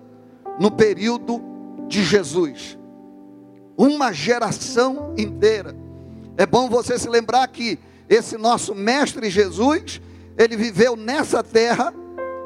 no 0.60 0.70
período 0.70 1.42
de 1.88 2.04
Jesus 2.04 2.78
uma 3.78 4.12
geração 4.12 5.16
inteira. 5.18 5.74
É 6.38 6.46
bom 6.46 6.70
você 6.70 7.00
se 7.00 7.08
lembrar 7.08 7.48
que 7.48 7.80
esse 8.10 8.38
nosso 8.38 8.76
mestre 8.76 9.30
Jesus, 9.30 10.02
ele 10.38 10.58
viveu 10.58 10.98
nessa 10.98 11.42
terra 11.42 11.94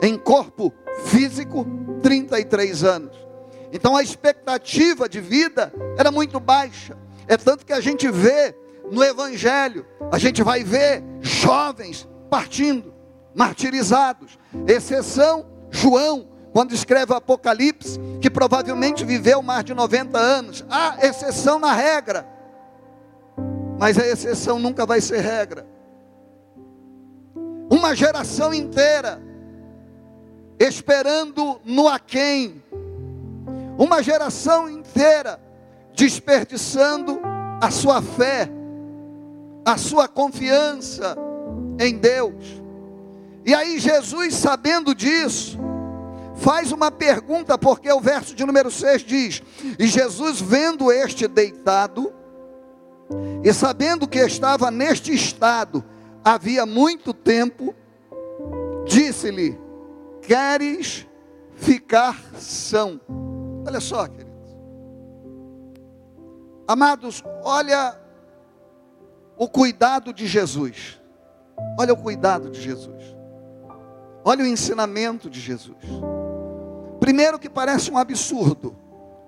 em 0.02 0.18
corpo 0.18 0.74
físico 1.06 1.66
33 2.02 2.84
anos. 2.84 3.26
Então 3.72 3.96
a 3.96 4.04
expectativa 4.04 5.10
de 5.10 5.20
vida 5.20 5.74
era 5.98 6.12
muito 6.12 6.40
baixa. 6.40 6.98
É 7.28 7.38
tanto 7.38 7.66
que 7.66 7.74
a 7.74 7.82
gente 7.82 8.10
vê 8.10 8.56
no 8.92 9.04
evangelho, 9.04 9.86
a 10.12 10.18
gente 10.18 10.44
vai 10.44 10.64
ver 10.64 11.04
jovens 11.22 12.08
partindo, 12.30 12.94
martirizados. 13.34 14.38
Exceção 14.68 15.46
João, 15.70 16.28
quando 16.54 16.74
escreve 16.74 17.12
o 17.12 17.16
Apocalipse, 17.16 18.00
que 18.22 18.30
provavelmente 18.30 19.04
viveu 19.04 19.42
mais 19.42 19.66
de 19.66 19.74
90 19.74 20.18
anos. 20.18 20.66
Há 20.70 21.06
exceção 21.06 21.60
na 21.60 21.74
regra, 21.74 22.28
mas 23.80 23.98
a 23.98 24.08
exceção 24.08 24.60
nunca 24.60 24.86
vai 24.86 25.02
ser 25.02 25.20
regra. 25.20 25.68
Uma 27.70 27.96
geração 27.96 28.54
inteira 28.54 29.22
esperando 30.76 31.62
no 31.64 31.88
aquém, 31.88 32.62
uma 33.78 34.04
geração 34.04 34.70
inteira 34.70 35.40
desperdiçando 35.94 37.22
a 37.62 37.72
sua 37.72 38.02
fé, 38.02 38.50
a 39.64 39.78
sua 39.78 40.08
confiança 40.08 41.18
em 41.80 41.98
Deus. 41.98 42.62
E 43.46 43.54
aí 43.54 43.80
Jesus, 43.80 44.36
sabendo 44.36 44.94
disso, 44.94 45.58
faz 46.36 46.74
uma 46.74 46.92
pergunta, 46.92 47.58
porque 47.58 47.92
o 47.92 48.02
verso 48.02 48.36
de 48.36 48.46
número 48.46 48.70
6 48.70 49.02
diz: 49.04 49.44
E 49.80 49.88
Jesus, 49.88 50.42
vendo 50.42 50.92
este 50.92 51.28
deitado, 51.28 52.12
e 53.44 53.54
sabendo 53.54 54.08
que 54.08 54.20
estava 54.20 54.70
neste 54.70 55.14
estado 55.14 55.84
havia 56.24 56.66
muito 56.66 57.14
tempo, 57.14 57.74
disse-lhe: 58.86 59.64
Queres 60.26 61.08
ficar 61.56 62.20
são? 62.38 63.00
Olha 63.66 63.80
só, 63.80 64.08
queridos. 64.08 64.34
Amados, 66.68 67.24
olha 67.44 68.00
o 69.38 69.48
cuidado 69.48 70.14
de 70.14 70.26
Jesus. 70.26 71.00
Olha 71.80 71.94
o 71.94 71.98
cuidado 71.98 72.50
de 72.50 72.62
Jesus. 72.62 73.16
Olha 74.24 74.44
o 74.44 74.48
ensinamento 74.48 75.30
de 75.30 75.40
Jesus. 75.40 75.78
Primeiro 77.00 77.38
que 77.38 77.50
parece 77.50 77.92
um 77.92 77.98
absurdo 77.98 78.76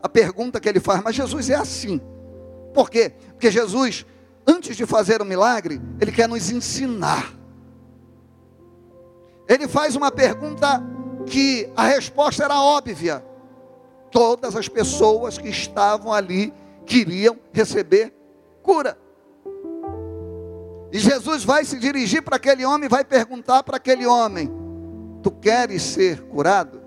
a 0.02 0.10
pergunta 0.10 0.60
que 0.60 0.68
ele 0.68 0.80
faz, 0.80 1.02
mas 1.04 1.16
Jesus 1.16 1.50
é 1.50 1.56
assim. 1.56 2.02
Por 2.74 2.90
quê? 2.90 3.12
Porque 3.30 3.52
Jesus, 3.52 4.06
antes 4.46 4.76
de 4.76 4.86
fazer 4.86 5.22
o 5.22 5.24
um 5.24 5.28
milagre, 5.28 5.82
ele 6.00 6.12
quer 6.12 6.28
nos 6.28 6.50
ensinar. 6.50 7.34
Ele 9.48 9.68
faz 9.68 9.96
uma 9.96 10.12
pergunta 10.12 10.84
que 11.26 11.70
a 11.76 11.84
resposta 11.84 12.44
era 12.44 12.62
óbvia. 12.62 13.24
Todas 14.12 14.56
as 14.56 14.68
pessoas 14.68 15.38
que 15.38 15.50
estavam 15.50 16.12
ali 16.12 16.54
queriam 16.86 17.38
receber 17.52 18.14
cura. 18.62 18.98
E 20.92 21.00
Jesus 21.00 21.44
vai 21.44 21.66
se 21.66 21.78
dirigir 21.78 22.22
para 22.22 22.38
aquele 22.38 22.66
homem 22.66 22.88
vai 22.90 23.04
perguntar 23.04 23.64
para 23.64 23.78
aquele 23.78 24.06
homem: 24.06 24.50
Tu 25.22 25.32
queres 25.32 25.82
ser 25.82 26.22
curado? 26.24 26.82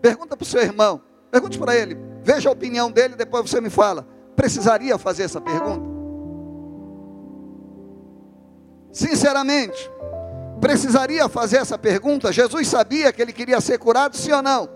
Pergunta 0.00 0.36
para 0.36 0.44
o 0.44 0.46
seu 0.46 0.62
irmão, 0.62 1.02
pergunte 1.30 1.58
para 1.58 1.76
ele, 1.76 1.96
veja 2.22 2.48
a 2.48 2.52
opinião 2.52 2.90
dele, 2.90 3.14
depois 3.14 3.48
você 3.48 3.60
me 3.60 3.68
fala. 3.68 4.06
Precisaria 4.34 4.96
fazer 4.96 5.24
essa 5.24 5.40
pergunta? 5.40 5.90
Sinceramente, 8.90 9.90
precisaria 10.60 11.28
fazer 11.28 11.56
essa 11.58 11.78
pergunta? 11.78 12.32
Jesus 12.32 12.68
sabia 12.68 13.12
que 13.12 13.22
ele 13.22 13.32
queria 13.32 13.60
ser 13.60 13.78
curado, 13.78 14.16
sim 14.16 14.32
ou 14.32 14.42
não? 14.42 14.68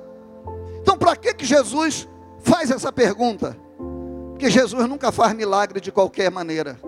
Então, 0.81 0.97
para 0.97 1.17
que, 1.17 1.35
que 1.35 1.45
Jesus 1.45 2.09
faz 2.41 2.71
essa 2.71 2.93
pergunta? 2.93 3.57
Porque 4.31 4.51
Jesus 4.51 4.89
nunca 4.89 5.13
faz 5.13 5.35
milagre 5.35 5.81
de 5.81 5.93
qualquer 5.93 6.31
maneira. 6.31 6.79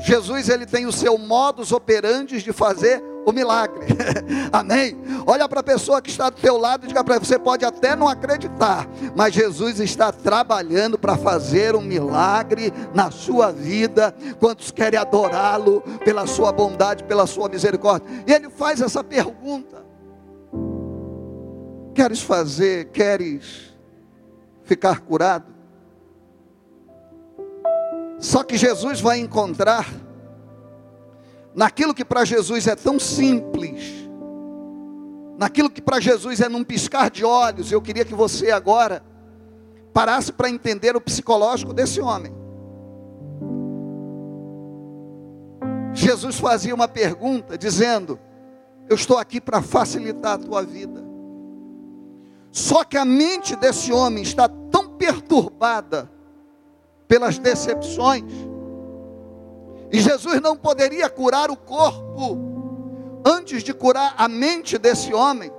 Jesus 0.00 0.48
ele 0.48 0.66
tem 0.66 0.86
o 0.86 0.92
seu 0.92 1.16
modus 1.16 1.72
operandi 1.72 2.42
de 2.42 2.52
fazer 2.52 3.02
o 3.24 3.32
milagre. 3.32 3.86
Amém? 4.52 4.96
Olha 5.26 5.48
para 5.48 5.60
a 5.60 5.62
pessoa 5.62 6.02
que 6.02 6.10
está 6.10 6.30
do 6.30 6.36
teu 6.36 6.56
lado 6.56 6.84
e 6.84 6.88
diga 6.88 7.04
para 7.04 7.18
você 7.18 7.38
pode 7.38 7.64
até 7.64 7.94
não 7.94 8.08
acreditar, 8.08 8.88
mas 9.14 9.34
Jesus 9.34 9.80
está 9.80 10.12
trabalhando 10.12 10.98
para 10.98 11.16
fazer 11.16 11.74
um 11.74 11.82
milagre 11.82 12.72
na 12.94 13.10
sua 13.10 13.50
vida. 13.52 14.14
Quantos 14.38 14.70
querem 14.70 14.98
adorá-lo 14.98 15.82
pela 16.04 16.26
sua 16.26 16.52
bondade, 16.52 17.04
pela 17.04 17.26
sua 17.26 17.48
misericórdia? 17.48 18.08
E 18.26 18.32
ele 18.32 18.50
faz 18.50 18.80
essa 18.80 19.02
pergunta: 19.04 19.84
Queres 21.94 22.20
fazer, 22.20 22.86
queres 22.86 23.72
ficar 24.64 25.00
curado? 25.00 25.52
Só 28.18 28.44
que 28.44 28.56
Jesus 28.56 29.00
vai 29.00 29.18
encontrar 29.18 29.92
naquilo 31.54 31.94
que 31.94 32.04
para 32.04 32.24
Jesus 32.24 32.66
é 32.66 32.74
tão 32.74 32.98
simples, 32.98 34.08
naquilo 35.38 35.70
que 35.70 35.82
para 35.82 36.00
Jesus 36.00 36.40
é 36.40 36.48
num 36.48 36.64
piscar 36.64 37.10
de 37.10 37.24
olhos, 37.24 37.70
eu 37.70 37.82
queria 37.82 38.04
que 38.04 38.14
você 38.14 38.50
agora 38.50 39.02
parasse 39.92 40.32
para 40.32 40.48
entender 40.48 40.96
o 40.96 41.00
psicológico 41.00 41.72
desse 41.72 42.00
homem. 42.00 42.32
Jesus 45.94 46.38
fazia 46.38 46.74
uma 46.74 46.88
pergunta 46.88 47.58
dizendo: 47.58 48.18
Eu 48.88 48.96
estou 48.96 49.18
aqui 49.18 49.40
para 49.40 49.60
facilitar 49.60 50.34
a 50.34 50.38
tua 50.38 50.62
vida. 50.62 51.02
Só 52.50 52.84
que 52.84 52.96
a 52.96 53.04
mente 53.04 53.56
desse 53.56 53.92
homem 53.92 54.22
está 54.22 54.48
tão 54.48 54.88
perturbada 54.96 56.10
pelas 57.08 57.38
decepções, 57.38 58.24
e 59.92 60.00
Jesus 60.00 60.40
não 60.40 60.56
poderia 60.56 61.10
curar 61.10 61.50
o 61.50 61.56
corpo 61.56 62.38
antes 63.24 63.62
de 63.62 63.74
curar 63.74 64.14
a 64.16 64.26
mente 64.26 64.78
desse 64.78 65.12
homem. 65.12 65.52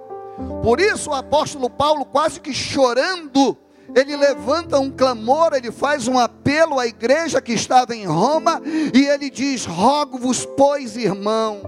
Por 0.63 0.79
isso 0.79 1.11
o 1.11 1.13
apóstolo 1.13 1.69
Paulo, 1.69 2.03
quase 2.03 2.39
que 2.39 2.51
chorando, 2.51 3.55
ele 3.95 4.17
levanta 4.17 4.79
um 4.79 4.89
clamor, 4.89 5.53
ele 5.53 5.71
faz 5.71 6.07
um 6.07 6.17
apelo 6.17 6.79
à 6.79 6.87
igreja 6.87 7.39
que 7.39 7.53
estava 7.53 7.95
em 7.95 8.05
Roma, 8.05 8.59
e 8.65 9.05
ele 9.05 9.29
diz: 9.29 9.65
Rogo-vos, 9.65 10.47
pois, 10.57 10.97
irmãos, 10.97 11.61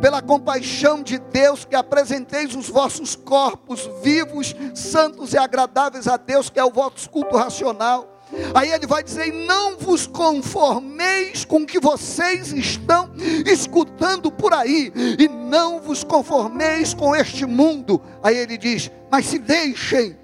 pela 0.00 0.22
compaixão 0.22 1.02
de 1.02 1.18
Deus, 1.18 1.66
que 1.66 1.76
apresenteis 1.76 2.54
os 2.54 2.70
vossos 2.70 3.14
corpos 3.14 3.90
vivos, 4.02 4.56
santos 4.74 5.34
e 5.34 5.38
agradáveis 5.38 6.08
a 6.08 6.16
Deus, 6.16 6.48
que 6.48 6.58
é 6.58 6.64
o 6.64 6.72
vosso 6.72 7.10
culto 7.10 7.36
racional 7.36 8.15
Aí 8.54 8.70
ele 8.70 8.86
vai 8.86 9.02
dizer: 9.02 9.32
Não 9.32 9.76
vos 9.76 10.06
conformeis 10.06 11.44
com 11.44 11.58
o 11.58 11.66
que 11.66 11.78
vocês 11.78 12.52
estão 12.52 13.10
escutando 13.46 14.30
por 14.30 14.52
aí, 14.52 14.92
e 15.18 15.28
não 15.28 15.80
vos 15.80 16.02
conformeis 16.02 16.92
com 16.92 17.14
este 17.14 17.46
mundo. 17.46 18.00
Aí 18.22 18.36
ele 18.36 18.58
diz: 18.58 18.90
Mas 19.10 19.26
se 19.26 19.38
deixem 19.38 20.16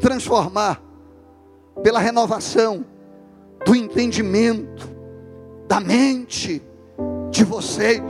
transformar 0.00 0.82
pela 1.82 2.00
renovação 2.00 2.84
do 3.64 3.74
entendimento, 3.74 4.88
da 5.66 5.80
mente 5.80 6.62
de 7.30 7.44
vocês, 7.44 8.02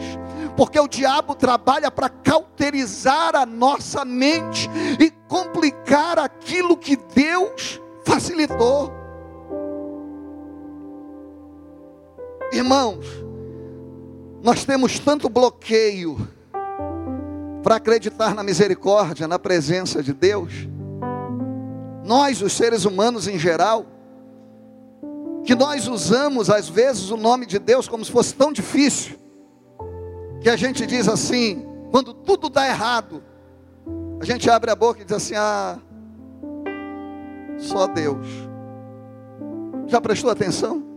porque 0.57 0.81
o 0.81 0.89
diabo 0.89 1.35
trabalha 1.35 1.91
para 1.91 2.09
cauterizar 2.09 3.37
a 3.37 3.47
nossa 3.47 4.05
mente 4.05 4.69
e 4.99 5.11
complicar 5.29 6.19
aquilo 6.19 6.77
que 6.77 6.97
Deus 6.97 7.81
facilitou. 8.05 9.02
Irmãos, 12.53 13.07
nós 14.43 14.65
temos 14.65 14.99
tanto 14.99 15.29
bloqueio 15.29 16.29
para 17.63 17.77
acreditar 17.77 18.35
na 18.35 18.43
misericórdia, 18.43 19.27
na 19.27 19.39
presença 19.39 20.03
de 20.03 20.13
Deus, 20.13 20.69
nós, 22.05 22.43
os 22.43 22.53
seres 22.53 22.85
humanos 22.85 23.27
em 23.27 23.39
geral, 23.39 23.87
que 25.45 25.55
nós 25.55 25.89
usamos 25.89 26.51
às 26.51 26.69
vezes 26.69 27.11
o 27.11 27.17
nome 27.17 27.47
de 27.47 27.59
Deus 27.59 27.89
como 27.89 28.05
se 28.05 28.13
fosse 28.13 28.35
tão 28.35 28.53
difícil, 28.53 29.17
que 30.43 30.51
a 30.51 30.57
gente 30.57 30.85
diz 30.85 31.09
assim, 31.09 31.65
quando 31.91 32.13
tudo 32.13 32.51
dá 32.51 32.67
errado, 32.67 33.23
a 34.21 34.25
gente 34.25 34.51
abre 34.51 34.71
a 34.71 34.77
boca 34.77 35.01
e 35.01 35.05
diz 35.05 35.17
assim: 35.17 35.35
ah, 35.37 35.79
só 37.59 37.87
Deus. 37.87 38.27
Já 39.87 40.01
prestou 40.01 40.31
atenção? 40.31 40.92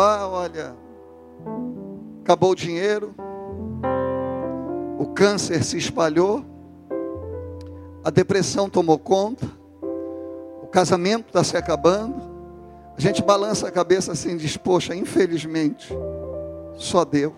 Ah, 0.00 0.28
olha, 0.28 0.76
acabou 2.22 2.52
o 2.52 2.54
dinheiro, 2.54 3.12
o 4.96 5.06
câncer 5.06 5.64
se 5.64 5.76
espalhou, 5.76 6.44
a 8.04 8.08
depressão 8.08 8.70
tomou 8.70 8.96
conta, 8.96 9.44
o 10.62 10.68
casamento 10.68 11.26
está 11.26 11.42
se 11.42 11.56
acabando. 11.56 12.14
A 12.96 13.00
gente 13.00 13.24
balança 13.24 13.66
a 13.66 13.72
cabeça 13.72 14.12
assim, 14.12 14.36
diz: 14.36 14.56
Poxa, 14.56 14.94
infelizmente, 14.94 15.92
só 16.76 17.04
Deus. 17.04 17.34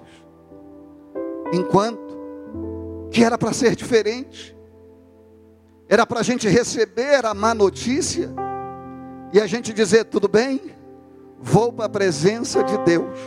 Enquanto 1.55 3.09
que 3.11 3.25
era 3.25 3.39
para 3.39 3.55
ser 3.55 3.75
diferente, 3.75 4.55
era 5.89 6.05
para 6.07 6.21
a 6.21 6.23
gente 6.23 6.47
receber 6.47 7.25
a 7.25 7.33
má 7.33 7.55
notícia 7.55 8.29
e 9.33 9.41
a 9.41 9.47
gente 9.47 9.73
dizer: 9.73 10.05
tudo 10.05 10.29
bem, 10.29 10.79
vou 11.41 11.73
para 11.73 11.87
a 11.87 11.89
presença 11.89 12.63
de 12.63 12.77
Deus, 12.79 13.19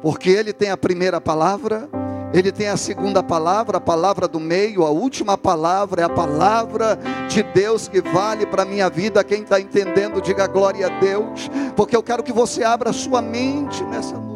porque 0.00 0.30
Ele 0.30 0.52
tem 0.52 0.70
a 0.70 0.76
primeira 0.76 1.20
palavra, 1.20 1.88
Ele 2.32 2.50
tem 2.50 2.68
a 2.68 2.76
segunda 2.76 3.22
palavra, 3.22 3.78
a 3.78 3.80
palavra 3.80 4.26
do 4.26 4.40
meio, 4.40 4.84
a 4.84 4.90
última 4.90 5.36
palavra 5.36 6.02
é 6.02 6.04
a 6.04 6.08
palavra 6.08 6.98
de 7.28 7.42
Deus 7.42 7.88
que 7.88 8.00
vale 8.00 8.46
para 8.46 8.62
a 8.62 8.66
minha 8.66 8.88
vida. 8.88 9.22
Quem 9.22 9.42
está 9.42 9.60
entendendo, 9.60 10.20
diga 10.20 10.46
glória 10.46 10.86
a 10.86 11.00
Deus, 11.00 11.50
porque 11.76 11.94
eu 11.94 12.02
quero 12.02 12.22
que 12.22 12.32
você 12.32 12.64
abra 12.64 12.92
sua 12.92 13.20
mente 13.20 13.84
nessa 13.84 14.16
noite. 14.16 14.32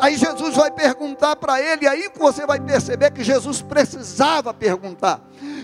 Aí 0.00 0.16
Jesus 0.16 0.56
vai 0.56 0.70
perguntar 0.70 1.36
para 1.36 1.60
ele, 1.60 1.86
aí 1.86 2.10
você 2.18 2.46
vai 2.46 2.58
perceber 2.58 3.10
que 3.10 3.22
Jesus 3.22 3.60
precisava 3.60 4.54
perguntar. 4.54 5.20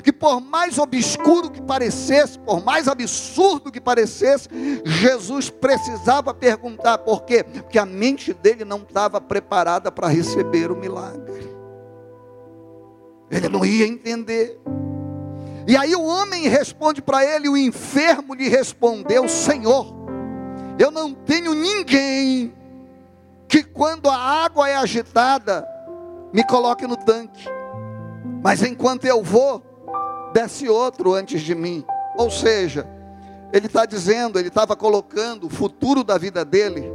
Que 0.09 0.13
por 0.13 0.41
mais 0.41 0.79
obscuro 0.79 1.51
que 1.51 1.61
parecesse, 1.61 2.39
por 2.39 2.65
mais 2.65 2.89
absurdo 2.89 3.71
que 3.71 3.79
parecesse, 3.79 4.49
Jesus 4.83 5.51
precisava 5.51 6.33
perguntar. 6.33 6.97
Por 6.97 7.25
quê? 7.25 7.45
Porque 7.45 7.79
a 7.79 7.85
mente 7.85 8.33
dele 8.33 8.65
não 8.65 8.79
estava 8.79 9.21
preparada 9.21 9.93
para 9.93 10.09
receber 10.09 10.71
o 10.71 10.77
milagre. 10.77 11.55
Ele 13.31 13.51
não 13.51 13.67
ia 13.67 13.87
entender. 13.87 14.59
E 15.67 15.77
aí 15.77 15.95
o 15.95 16.07
homem 16.07 16.49
responde 16.49 17.03
para 17.03 17.23
ele, 17.23 17.51
o 17.51 17.55
enfermo 17.55 18.33
lhe 18.33 18.49
respondeu: 18.49 19.29
Senhor, 19.29 19.95
eu 20.79 20.91
não 20.91 21.13
tenho 21.13 21.53
ninguém 21.53 22.55
que 23.47 23.63
quando 23.63 24.09
a 24.09 24.17
água 24.17 24.71
é 24.71 24.75
agitada, 24.75 25.69
me 26.33 26.43
coloque 26.45 26.87
no 26.87 26.97
tanque. 26.97 27.47
Mas 28.43 28.63
enquanto 28.63 29.05
eu 29.05 29.23
vou, 29.23 29.68
desce 30.33 30.69
outro 30.69 31.15
antes 31.15 31.41
de 31.41 31.55
mim. 31.55 31.85
Ou 32.17 32.31
seja, 32.31 32.87
ele 33.53 33.67
está 33.67 33.87
dizendo, 33.87 34.39
ele 34.39 34.49
estava 34.49 34.77
colocando 34.77 35.47
o 35.47 35.51
futuro 35.51 36.05
da 36.05 36.19
vida 36.19 36.45
dele. 36.45 36.91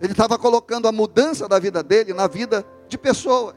Ele 0.00 0.12
estava 0.12 0.38
colocando 0.38 0.86
a 0.86 0.92
mudança 0.92 1.48
da 1.48 1.58
vida 1.58 1.82
dele 1.82 2.12
na 2.12 2.26
vida 2.26 2.64
de 2.88 2.96
pessoas. 2.96 3.56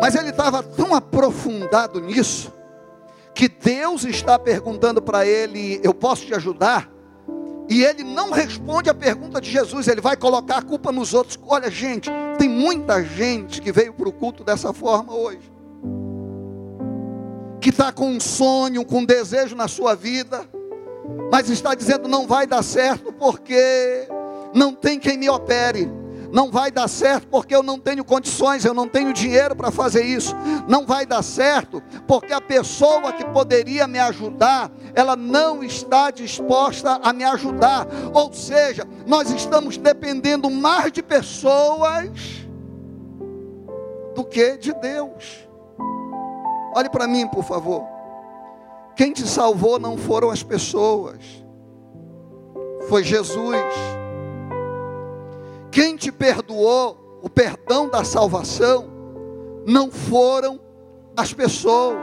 Mas 0.00 0.14
ele 0.14 0.30
estava 0.30 0.62
tão 0.62 0.94
aprofundado 0.94 2.00
nisso, 2.00 2.52
que 3.34 3.48
Deus 3.48 4.04
está 4.04 4.38
perguntando 4.38 5.00
para 5.00 5.24
ele: 5.24 5.80
Eu 5.82 5.94
posso 5.94 6.26
te 6.26 6.34
ajudar? 6.34 6.90
E 7.72 7.82
ele 7.82 8.04
não 8.04 8.30
responde 8.30 8.90
a 8.90 8.94
pergunta 8.94 9.40
de 9.40 9.50
Jesus, 9.50 9.88
ele 9.88 10.02
vai 10.02 10.14
colocar 10.14 10.58
a 10.58 10.62
culpa 10.62 10.92
nos 10.92 11.14
outros. 11.14 11.38
Olha, 11.46 11.70
gente, 11.70 12.10
tem 12.36 12.46
muita 12.46 13.02
gente 13.02 13.62
que 13.62 13.72
veio 13.72 13.94
para 13.94 14.06
o 14.06 14.12
culto 14.12 14.44
dessa 14.44 14.74
forma 14.74 15.14
hoje, 15.14 15.50
que 17.62 17.70
está 17.70 17.90
com 17.90 18.10
um 18.10 18.20
sonho, 18.20 18.84
com 18.84 18.98
um 18.98 19.04
desejo 19.06 19.56
na 19.56 19.68
sua 19.68 19.94
vida, 19.94 20.46
mas 21.32 21.48
está 21.48 21.74
dizendo 21.74 22.06
não 22.08 22.26
vai 22.26 22.46
dar 22.46 22.62
certo 22.62 23.10
porque 23.10 24.06
não 24.52 24.74
tem 24.74 24.98
quem 24.98 25.16
me 25.16 25.30
opere 25.30 25.90
não 26.32 26.50
vai 26.50 26.70
dar 26.70 26.88
certo 26.88 27.28
porque 27.28 27.54
eu 27.54 27.62
não 27.62 27.78
tenho 27.78 28.02
condições, 28.02 28.64
eu 28.64 28.72
não 28.72 28.88
tenho 28.88 29.12
dinheiro 29.12 29.54
para 29.54 29.70
fazer 29.70 30.02
isso. 30.02 30.34
Não 30.66 30.86
vai 30.86 31.04
dar 31.04 31.22
certo 31.22 31.82
porque 32.08 32.32
a 32.32 32.40
pessoa 32.40 33.12
que 33.12 33.24
poderia 33.26 33.86
me 33.86 33.98
ajudar, 33.98 34.72
ela 34.94 35.14
não 35.14 35.62
está 35.62 36.10
disposta 36.10 36.98
a 37.02 37.12
me 37.12 37.22
ajudar. 37.22 37.86
Ou 38.14 38.32
seja, 38.32 38.88
nós 39.06 39.30
estamos 39.30 39.76
dependendo 39.76 40.48
mais 40.48 40.90
de 40.90 41.02
pessoas 41.02 42.08
do 44.14 44.24
que 44.24 44.56
de 44.56 44.72
Deus. 44.72 45.46
Olhe 46.74 46.88
para 46.88 47.06
mim, 47.06 47.28
por 47.28 47.44
favor. 47.44 47.84
Quem 48.96 49.12
te 49.12 49.26
salvou 49.26 49.78
não 49.78 49.98
foram 49.98 50.30
as 50.30 50.42
pessoas, 50.42 51.18
foi 52.88 53.04
Jesus. 53.04 54.01
Quem 55.72 55.96
te 55.96 56.12
perdoou, 56.12 57.20
o 57.22 57.30
perdão 57.30 57.88
da 57.88 58.04
salvação, 58.04 58.86
não 59.66 59.90
foram 59.90 60.60
as 61.16 61.32
pessoas, 61.32 61.96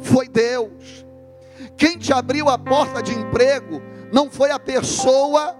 foi 0.00 0.26
Deus. 0.26 1.04
Quem 1.76 1.98
te 1.98 2.14
abriu 2.14 2.48
a 2.48 2.56
porta 2.58 3.02
de 3.02 3.12
emprego, 3.12 3.82
não 4.10 4.30
foi 4.30 4.50
a 4.50 4.58
pessoa 4.58 5.54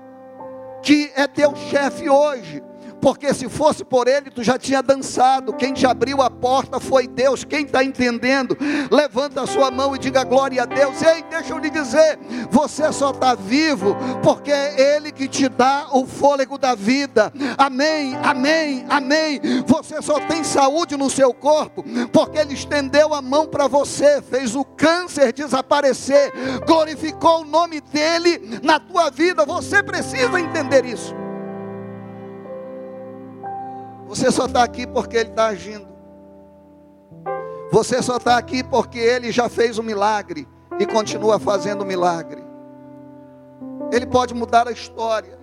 que 0.83 1.13
é 1.15 1.27
teu 1.27 1.55
chefe 1.55 2.09
hoje, 2.09 2.63
porque 3.01 3.33
se 3.33 3.49
fosse 3.49 3.85
por 3.85 4.07
ele, 4.07 4.31
tu 4.31 4.43
já 4.43 4.59
tinha 4.59 4.83
dançado. 4.83 5.53
Quem 5.55 5.73
te 5.73 5.87
abriu 5.87 6.21
a 6.21 6.31
porta 6.31 6.79
foi 6.79 7.09
Deus. 7.09 7.45
Quem 7.45 7.65
está 7.65 7.83
entendendo, 7.83 8.57
levanta 8.91 9.43
a 9.43 9.47
sua 9.47 9.71
mão 9.71 9.97
e 9.97 9.99
diga 9.99 10.23
glória 10.25 10.63
a 10.63 10.67
Deus. 10.67 11.01
Ei, 11.03 11.25
deixa 11.31 11.53
eu 11.53 11.59
lhe 11.59 11.71
dizer: 11.71 12.19
você 12.51 12.93
só 12.93 13.11
está 13.11 13.35
vivo 13.35 13.97
porque 14.23 14.53
é 14.53 14.97
Ele 14.97 15.11
que 15.11 15.27
te 15.27 15.49
dá 15.49 15.89
o 15.93 16.07
fôlego 16.07 16.59
da 16.59 16.75
vida. 16.75 17.33
Amém, 17.57 18.17
amém, 18.23 18.85
amém. 18.89 19.41
Você 19.67 20.03
só 20.03 20.21
tem 20.21 20.45
saúde 20.45 20.97
no 20.97 21.09
seu 21.09 21.33
corpo 21.33 21.85
porque 22.13 22.39
Ele 22.39 22.55
estendeu 22.55 23.15
a 23.15 23.23
mão 23.23 23.47
para 23.47 23.67
você, 23.67 24.21
fez 24.23 24.55
o 24.55 24.65
câncer 24.65 25.33
desaparecer, 25.33 26.33
glorificou 26.67 27.43
o 27.43 27.45
nome 27.45 27.81
dEle 27.81 28.61
na 28.63 28.79
tua 28.79 29.11
vida. 29.11 29.45
Você 29.45 29.83
precisa 29.83 30.39
entender 30.39 30.85
isso. 30.85 31.20
Você 34.11 34.29
só 34.33 34.47
está 34.47 34.65
aqui 34.65 34.89
porque 34.89 35.17
Ele 35.17 35.31
está 35.31 35.47
agindo. 35.47 35.87
Você 37.71 38.03
só 38.03 38.17
está 38.17 38.37
aqui 38.37 38.65
porque 38.65 38.99
Ele 38.99 39.31
já 39.31 39.49
fez 39.49 39.79
um 39.79 39.85
milagre 39.85 40.49
e 40.81 40.85
continua 40.85 41.39
fazendo 41.39 41.85
milagre. 41.85 42.43
Ele 43.93 44.05
pode 44.05 44.35
mudar 44.35 44.67
a 44.67 44.73
história. 44.73 45.39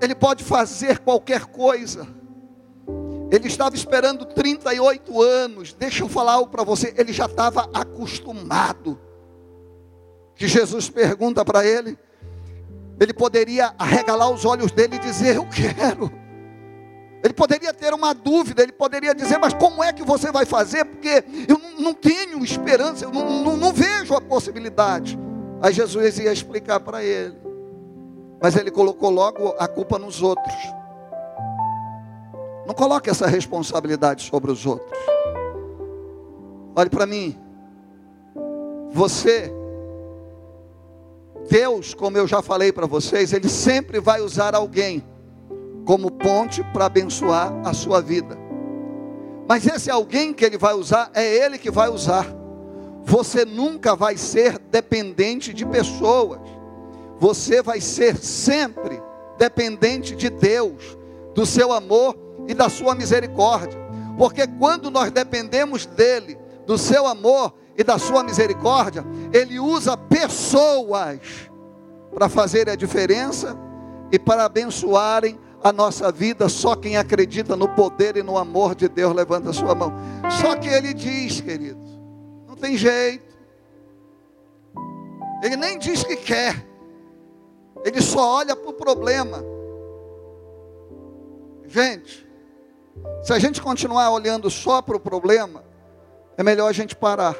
Ele 0.00 0.14
pode 0.14 0.44
fazer 0.44 1.00
qualquer 1.00 1.46
coisa. 1.46 2.06
Ele 3.28 3.48
estava 3.48 3.74
esperando 3.74 4.24
38 4.24 5.20
anos. 5.20 5.72
Deixa 5.72 6.04
eu 6.04 6.08
falar 6.08 6.34
algo 6.34 6.48
para 6.52 6.62
você. 6.62 6.94
Ele 6.96 7.12
já 7.12 7.26
estava 7.26 7.68
acostumado. 7.74 9.00
Que 10.36 10.46
Jesus 10.46 10.88
pergunta 10.88 11.44
para 11.44 11.66
ele. 11.66 11.98
Ele 13.00 13.12
poderia 13.12 13.74
arregalar 13.76 14.30
os 14.30 14.44
olhos 14.44 14.70
dele 14.70 14.94
e 14.94 15.00
dizer: 15.00 15.34
Eu 15.34 15.48
quero. 15.48 16.21
Ele 17.22 17.32
poderia 17.32 17.72
ter 17.72 17.94
uma 17.94 18.12
dúvida, 18.12 18.62
ele 18.62 18.72
poderia 18.72 19.14
dizer, 19.14 19.38
mas 19.38 19.54
como 19.54 19.82
é 19.82 19.92
que 19.92 20.02
você 20.02 20.32
vai 20.32 20.44
fazer? 20.44 20.84
Porque 20.84 21.24
eu 21.48 21.60
não, 21.78 21.94
tenho 21.94 22.42
esperança, 22.42 23.04
eu 23.04 23.12
não, 23.12 23.44
não, 23.44 23.56
não 23.56 23.72
vejo 23.72 24.14
a 24.14 24.20
possibilidade. 24.20 25.16
Aí 25.60 25.72
Jesus 25.72 26.18
ia 26.18 26.32
explicar 26.32 26.80
para 26.80 27.04
ele. 27.04 27.36
Mas 28.42 28.56
ele 28.56 28.72
colocou 28.72 29.08
logo 29.08 29.54
a 29.56 29.68
culpa 29.68 30.00
nos 30.00 30.20
outros. 30.20 30.54
Não 32.66 32.74
coloque 32.74 33.08
essa 33.08 33.28
responsabilidade 33.28 34.24
sobre 34.24 34.50
os 34.50 34.66
outros. 34.66 34.98
Olhe 36.74 36.90
para 36.90 37.06
mim. 37.06 37.38
Você, 38.90 39.52
Deus, 41.48 41.94
como 41.94 42.18
eu 42.18 42.26
já 42.26 42.42
falei 42.42 42.72
para 42.72 42.86
vocês, 42.86 43.32
Ele 43.32 43.48
sempre 43.48 44.00
vai 44.00 44.20
usar 44.20 44.56
alguém 44.56 45.04
como 45.84 46.10
ponte 46.10 46.62
para 46.72 46.86
abençoar 46.86 47.52
a 47.64 47.72
sua 47.72 48.00
vida. 48.00 48.38
Mas 49.48 49.66
esse 49.66 49.90
alguém 49.90 50.32
que 50.32 50.44
Ele 50.44 50.56
vai 50.56 50.74
usar, 50.74 51.10
é 51.14 51.24
Ele 51.24 51.58
que 51.58 51.70
vai 51.70 51.88
usar. 51.88 52.26
Você 53.04 53.44
nunca 53.44 53.96
vai 53.96 54.16
ser 54.16 54.58
dependente 54.58 55.52
de 55.52 55.66
pessoas. 55.66 56.40
Você 57.18 57.62
vai 57.62 57.80
ser 57.80 58.16
sempre 58.16 59.02
dependente 59.38 60.14
de 60.14 60.30
Deus, 60.30 60.96
do 61.34 61.44
seu 61.44 61.72
amor 61.72 62.16
e 62.46 62.54
da 62.54 62.68
sua 62.68 62.94
misericórdia. 62.94 63.78
Porque 64.16 64.46
quando 64.46 64.90
nós 64.90 65.10
dependemos 65.10 65.86
dele, 65.86 66.38
do 66.66 66.78
seu 66.78 67.06
amor 67.06 67.52
e 67.76 67.82
da 67.82 67.98
sua 67.98 68.22
misericórdia, 68.22 69.04
ele 69.32 69.58
usa 69.58 69.96
pessoas 69.96 71.20
para 72.14 72.28
fazer 72.28 72.68
a 72.68 72.76
diferença 72.76 73.56
e 74.12 74.18
para 74.18 74.44
abençoarem 74.44 75.38
a 75.62 75.72
nossa 75.72 76.10
vida. 76.10 76.48
Só 76.48 76.74
quem 76.74 76.96
acredita 76.96 77.56
no 77.56 77.68
poder 77.68 78.16
e 78.16 78.22
no 78.22 78.36
amor 78.36 78.74
de 78.74 78.88
Deus 78.88 79.14
levanta 79.14 79.50
a 79.50 79.52
sua 79.52 79.74
mão. 79.74 79.92
Só 80.40 80.56
que 80.56 80.68
ele 80.68 80.92
diz, 80.92 81.40
queridos, 81.40 81.98
não 82.46 82.56
tem 82.56 82.76
jeito. 82.76 83.32
Ele 85.42 85.56
nem 85.56 85.78
diz 85.78 86.02
que 86.04 86.16
quer. 86.16 86.66
Ele 87.84 88.00
só 88.00 88.38
olha 88.38 88.54
para 88.54 88.70
o 88.70 88.74
problema. 88.74 89.42
Gente, 91.66 92.28
se 93.22 93.32
a 93.32 93.38
gente 93.38 93.60
continuar 93.60 94.10
olhando 94.10 94.50
só 94.50 94.80
para 94.82 94.96
o 94.96 95.00
problema, 95.00 95.64
é 96.36 96.42
melhor 96.42 96.68
a 96.68 96.72
gente 96.72 96.94
parar. 96.94 97.36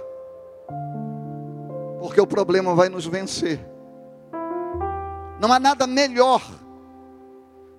Porque 2.00 2.20
o 2.20 2.26
problema 2.26 2.74
vai 2.74 2.88
nos 2.88 3.06
vencer. 3.06 3.60
Não 5.40 5.52
há 5.52 5.60
nada 5.60 5.86
melhor 5.86 6.42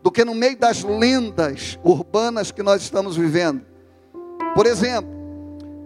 do 0.04 0.12
que 0.12 0.26
no 0.26 0.36
meio 0.36 0.58
das 0.58 0.84
lendas 0.84 1.80
urbanas 1.82 2.52
que 2.52 2.62
nós 2.62 2.82
estamos 2.82 3.16
vivendo. 3.16 3.66
Por 4.54 4.68
exemplo, 4.68 5.10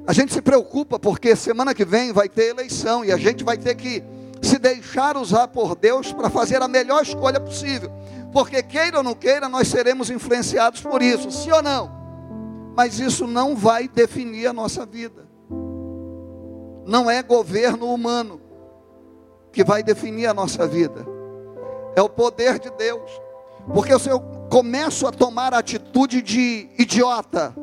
a 0.08 0.12
gente 0.12 0.34
se 0.34 0.42
preocupa 0.42 0.98
porque 0.98 1.36
semana 1.36 1.74
que 1.74 1.86
vem 1.86 2.12
vai 2.12 2.28
ter 2.28 2.50
eleição 2.50 3.06
e 3.06 3.12
a 3.12 3.18
gente 3.18 3.44
vai 3.44 3.58
ter 3.58 3.76
que 3.76 4.04
se 4.42 4.58
deixar 4.58 5.16
usar 5.16 5.48
por 5.50 5.76
Deus 5.76 6.12
para 6.12 6.32
fazer 6.32 6.62
a 6.64 6.68
melhor 6.68 7.04
escolha 7.04 7.40
possível. 7.40 7.92
Porque 8.34 8.64
queira 8.64 8.98
ou 8.98 9.04
não 9.04 9.14
queira, 9.14 9.48
nós 9.48 9.68
seremos 9.68 10.10
influenciados 10.10 10.82
por 10.82 11.02
isso, 11.04 11.32
sim 11.32 11.52
ou 11.52 11.62
não? 11.62 11.92
Mas 12.76 13.00
isso 13.00 13.28
não 13.28 13.56
vai 13.56 13.88
definir 13.88 14.48
a 14.48 14.54
nossa 14.54 14.86
vida. 14.86 15.28
Não 16.86 17.10
é 17.10 17.22
governo 17.22 17.94
humano 17.94 18.42
que 19.52 19.64
vai 19.64 19.84
definir 19.84 20.26
a 20.26 20.34
nossa 20.34 20.68
vida. 20.68 21.06
É 21.96 22.02
o 22.02 22.10
poder 22.10 22.60
de 22.60 22.70
Deus. 22.72 23.27
Porque 23.74 23.98
se 24.00 24.10
eu 24.10 24.20
começo 24.50 25.06
a 25.08 25.12
tomar 25.12 25.54
atitude 25.54 26.22
de 26.22 26.70
idiota, 26.78 27.54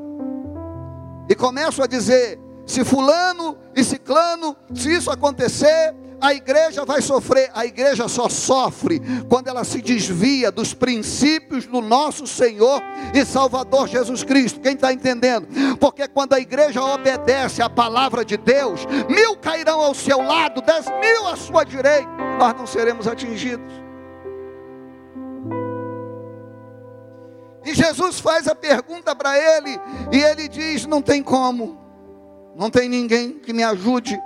e 1.28 1.34
começo 1.34 1.82
a 1.82 1.86
dizer, 1.86 2.38
se 2.66 2.84
fulano 2.84 3.57
e 3.74 3.82
ciclano, 3.82 4.57
se 4.74 4.94
isso 4.94 5.11
acontecer, 5.11 5.94
a 6.20 6.32
igreja 6.32 6.84
vai 6.84 7.02
sofrer. 7.02 7.50
A 7.55 7.66
igreja 7.66 8.09
só 8.09 8.28
sofre 8.28 9.00
quando 9.28 9.48
ela 9.48 9.64
se 9.64 9.82
desvia 9.82 10.50
dos 10.50 10.72
princípios 10.72 11.66
do 11.66 11.80
nosso 11.80 12.26
Senhor 12.26 12.82
e 13.12 13.24
Salvador 13.24 13.88
Jesus 13.88 14.22
Cristo. 14.22 14.61
Quem 14.61 14.74
está 14.74 14.92
entendendo? 14.92 15.46
Porque 15.78 16.09
quando 16.09 16.32
a 16.34 16.40
igreja 16.40 16.82
obedece 16.82 17.61
à 17.61 17.68
palavra 17.68 18.24
de 18.24 18.36
Deus, 18.36 18.86
mil 19.09 19.36
cairão 19.36 19.80
ao 19.80 19.94
seu 19.94 20.22
lado, 20.22 20.62
dez 20.62 20.86
mil 20.86 21.28
à 21.28 21.36
sua 21.36 21.64
direita, 21.64 22.09
nós 22.38 22.55
não 22.55 22.66
seremos 22.66 23.07
atingidos. 23.07 23.84
E 27.64 27.74
Jesus 27.74 28.20
faz 28.20 28.46
a 28.46 28.54
pergunta 28.54 29.14
para 29.14 29.38
ele, 29.38 29.80
e 30.12 30.18
ele 30.18 30.48
diz: 30.48 30.86
Não 30.86 31.00
tem 31.00 31.22
como, 31.22 31.78
não 32.54 32.70
tem 32.70 32.88
ninguém 32.88 33.38
que 33.38 33.52
me 33.52 33.62
ajude 33.62 34.20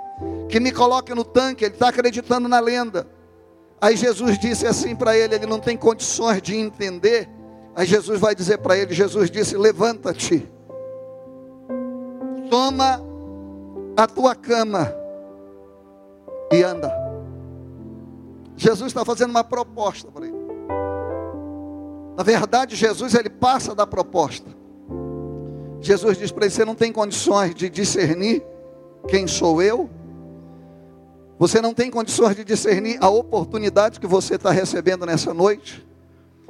que 0.49 0.59
me 0.59 0.71
coloque 0.71 1.13
no 1.13 1.23
tanque, 1.23 1.63
ele 1.63 1.75
está 1.75 1.89
acreditando 1.89 2.49
na 2.49 2.59
lenda. 2.59 3.07
Aí 3.79 3.95
Jesus 3.95 4.37
disse 4.37 4.65
assim 4.65 4.95
para 4.95 5.15
ele: 5.15 5.35
ele 5.35 5.45
não 5.45 5.59
tem 5.59 5.77
condições 5.77 6.41
de 6.41 6.55
entender. 6.55 7.29
Aí 7.75 7.85
Jesus 7.85 8.19
vai 8.19 8.35
dizer 8.35 8.57
para 8.57 8.75
ele: 8.75 8.93
Jesus 8.93 9.29
disse: 9.31 9.55
levanta-te, 9.55 10.49
toma 12.49 13.01
a 13.95 14.07
tua 14.07 14.35
cama 14.35 14.93
e 16.51 16.63
anda. 16.63 16.91
Jesus 18.57 18.87
está 18.87 19.05
fazendo 19.05 19.29
uma 19.29 19.43
proposta 19.43 20.11
para 20.11 20.25
ele. 20.25 20.28
Na 22.19 22.23
verdade, 22.23 22.75
Jesus 22.75 23.15
ele 23.15 23.29
passa 23.29 23.73
da 23.73 23.87
proposta. 23.87 24.53
Jesus 25.79 26.17
diz 26.17 26.33
para 26.33 26.43
ele: 26.43 26.53
você 26.53 26.65
não 26.65 26.75
tem 26.75 26.91
condições 26.91 27.55
de 27.55 27.69
discernir 27.69 28.43
quem 29.07 29.25
sou 29.25 29.61
eu? 29.61 29.89
Você 31.37 31.61
não 31.61 31.73
tem 31.73 31.89
condições 31.89 32.35
de 32.35 32.43
discernir 32.43 32.97
a 32.99 33.07
oportunidade 33.07 34.01
que 34.01 34.05
você 34.05 34.35
está 34.35 34.51
recebendo 34.51 35.05
nessa 35.05 35.33
noite? 35.33 35.87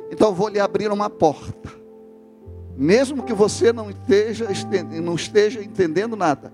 Então 0.10 0.34
vou 0.34 0.48
lhe 0.48 0.60
abrir 0.60 0.92
uma 0.92 1.08
porta. 1.08 1.72
Mesmo 2.76 3.22
que 3.22 3.32
você 3.32 3.72
não 3.72 3.92
esteja, 3.92 4.48
não 5.04 5.14
esteja 5.14 5.64
entendendo 5.64 6.16
nada, 6.16 6.52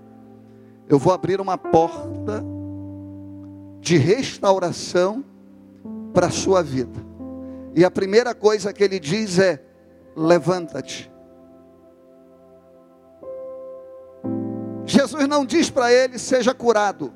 eu 0.90 0.98
vou 0.98 1.14
abrir 1.14 1.40
uma 1.40 1.56
porta 1.56 2.44
de 3.80 3.96
restauração 3.96 5.24
para 6.12 6.26
a 6.26 6.30
sua 6.30 6.62
vida. 6.62 7.15
E 7.76 7.84
a 7.84 7.90
primeira 7.90 8.34
coisa 8.34 8.72
que 8.72 8.82
ele 8.82 8.98
diz 8.98 9.38
é: 9.38 9.62
levanta-te. 10.16 11.12
Jesus 14.86 15.28
não 15.28 15.44
diz 15.44 15.68
para 15.68 15.92
ele, 15.92 16.18
seja 16.18 16.54
curado. 16.54 17.12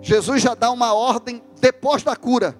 Jesus 0.00 0.40
já 0.40 0.54
dá 0.54 0.70
uma 0.70 0.94
ordem 0.94 1.42
depois 1.60 2.02
da 2.02 2.16
cura. 2.16 2.56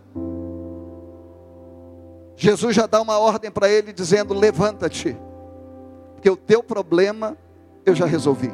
Jesus 2.37 2.77
já 2.77 2.87
dá 2.87 3.01
uma 3.01 3.19
ordem 3.19 3.51
para 3.51 3.71
ele 3.71 3.91
dizendo: 3.91 4.35
levanta-te, 4.35 5.17
porque 6.13 6.29
o 6.29 6.37
teu 6.37 6.63
problema 6.63 7.39
eu 7.87 7.95
já 7.95 8.05
resolvi. 8.05 8.53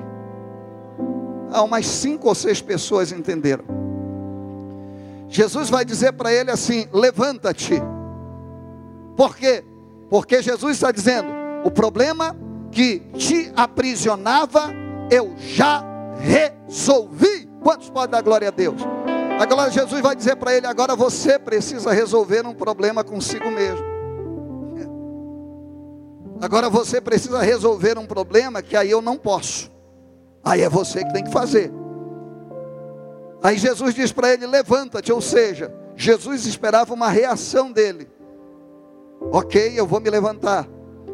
Há 1.51 1.61
umas 1.63 1.87
cinco 1.87 2.29
ou 2.29 2.37
seis 2.37 2.63
pessoas 2.63 3.11
entenderam. 3.11 3.84
Jesus 5.29 5.71
vai 5.71 5.85
dizer 5.85 6.13
para 6.13 6.33
ele 6.33 6.51
assim: 6.51 6.87
levanta-te. 6.93 7.81
Por 9.17 9.37
quê? 9.37 9.65
Porque 10.09 10.43
Jesus 10.43 10.77
está 10.77 10.91
dizendo: 10.91 11.29
o 11.65 11.71
problema 11.71 12.37
que 12.71 13.01
te 13.17 13.53
aprisionava 13.57 14.73
eu 15.11 15.35
já 15.39 15.85
resolvi. 16.19 17.49
Quantos 17.63 17.89
podem 17.89 18.11
dar 18.11 18.23
glória 18.23 18.49
a 18.49 18.51
Deus? 18.51 18.81
Agora 19.41 19.71
Jesus 19.71 20.01
vai 20.01 20.15
dizer 20.15 20.37
para 20.37 20.55
ele: 20.55 20.67
agora 20.67 20.95
você 20.95 21.39
precisa 21.39 21.93
resolver 21.93 22.47
um 22.47 22.55
problema 22.55 23.03
consigo 23.03 23.51
mesmo. 23.51 23.95
Agora 26.41 26.69
você 26.69 27.01
precisa 27.01 27.41
resolver 27.41 27.99
um 27.99 28.07
problema 28.07 28.61
que 28.61 28.77
aí 28.77 28.91
eu 28.91 29.01
não 29.01 29.17
posso. 29.17 29.71
Aí 30.45 30.61
é 30.61 30.69
você 30.69 31.03
que 31.05 31.13
tem 31.13 31.25
que 31.25 31.31
fazer. 31.31 31.73
Aí 33.45 33.59
Jesus 33.59 33.95
diz 33.95 34.11
para 34.11 34.33
ele: 34.33 34.47
levanta-te, 34.47 35.13
ou 35.13 35.21
seja, 35.21 35.71
Jesus 35.95 36.47
esperava 36.47 36.95
uma 36.95 37.11
reação 37.11 37.71
dele. 37.71 38.09
Ok, 39.21 39.75
eu 39.77 39.87
vou 39.87 40.01
me 40.01 40.09
levantar. 40.09 40.67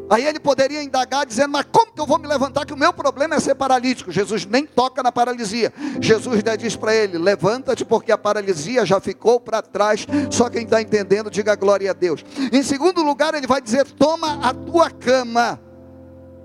Aí 0.09 0.25
ele 0.25 0.39
poderia 0.39 0.81
indagar 0.81 1.25
dizendo: 1.25 1.51
Mas 1.51 1.65
como 1.69 1.91
que 1.91 1.99
eu 1.99 2.05
vou 2.05 2.17
me 2.17 2.27
levantar? 2.27 2.65
Que 2.65 2.73
o 2.73 2.77
meu 2.77 2.93
problema 2.93 3.35
é 3.35 3.39
ser 3.41 3.55
paralítico. 3.55 4.13
Jesus 4.13 4.45
nem 4.45 4.65
toca 4.65 5.03
na 5.03 5.11
paralisia. 5.11 5.73
Jesus 5.99 6.41
diz 6.57 6.77
para 6.77 6.95
ele: 6.95 7.17
Levanta-te, 7.17 7.83
porque 7.83 8.13
a 8.13 8.17
paralisia 8.17 8.85
já 8.85 9.01
ficou 9.01 9.37
para 9.37 9.61
trás. 9.61 10.07
Só 10.29 10.49
quem 10.49 10.63
está 10.63 10.81
entendendo, 10.81 11.29
diga 11.29 11.53
glória 11.55 11.91
a 11.91 11.93
Deus. 11.93 12.23
Em 12.51 12.63
segundo 12.63 13.03
lugar, 13.03 13.33
ele 13.33 13.47
vai 13.47 13.61
dizer: 13.61 13.85
Toma 13.91 14.39
a 14.41 14.53
tua 14.53 14.89
cama 14.89 15.59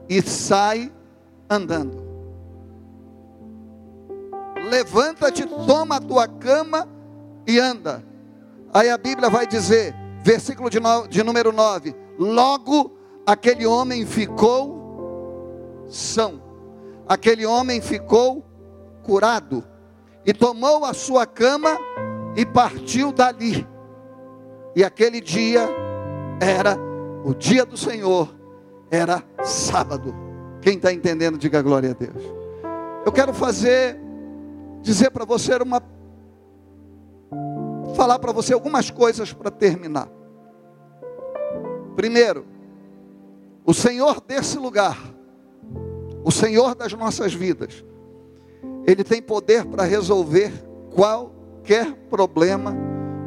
e 0.09 0.21
sai 0.21 0.93
andando. 1.49 2.06
Levanta-te, 4.69 5.47
toma 5.67 5.97
a 5.97 6.01
tua 6.01 6.27
cama 6.29 6.89
e 7.47 7.59
anda. 7.59 8.05
Aí 8.73 8.91
a 8.91 8.99
Bíblia 8.99 9.31
vai 9.31 9.47
dizer, 9.47 9.95
versículo 10.23 10.69
de, 10.69 10.81
no, 10.81 11.07
de 11.07 11.23
número 11.23 11.53
9: 11.53 11.95
Logo, 12.19 12.97
aquele 13.27 13.67
homem 13.67 14.05
ficou 14.05 14.77
são. 15.89 16.43
Aquele 17.09 17.47
homem 17.47 17.81
ficou 17.81 18.45
curado 19.03 19.65
e 20.25 20.33
tomou 20.33 20.85
a 20.85 20.93
sua 20.93 21.25
cama 21.25 21.79
e 22.35 22.45
partiu 22.45 23.13
dali. 23.13 23.67
E 24.75 24.85
aquele 24.85 25.21
dia 25.21 25.69
era 26.41 26.77
o 27.25 27.33
dia 27.33 27.65
do 27.65 27.77
Senhor, 27.77 28.35
era 28.91 29.23
sábado. 29.43 30.15
Quem 30.61 30.77
está 30.77 30.93
entendendo, 30.93 31.39
diga 31.39 31.63
glória 31.63 31.93
a 31.93 31.95
Deus. 31.95 32.23
Eu 33.05 33.13
quero 33.13 33.33
fazer, 33.33 33.99
dizer 34.87 35.11
para 35.11 35.25
você 35.25 35.57
uma, 35.57 35.83
falar 37.97 38.21
para 38.21 38.31
você 38.31 38.55
algumas 38.55 38.89
coisas 38.89 39.33
para 39.33 39.51
terminar. 39.51 40.09
Primeiro, 41.97 42.47
o 43.65 43.75
Senhor 43.75 44.21
desse 44.21 44.57
lugar, 44.59 44.97
o 46.23 46.31
Senhor 46.31 46.77
das 46.77 46.93
nossas 46.93 47.35
vidas, 47.35 47.85
Ele 48.87 49.03
tem 49.03 49.21
poder 49.21 49.65
para 49.65 49.83
resolver 49.83 50.53
qualquer 50.95 51.93
problema 52.09 52.73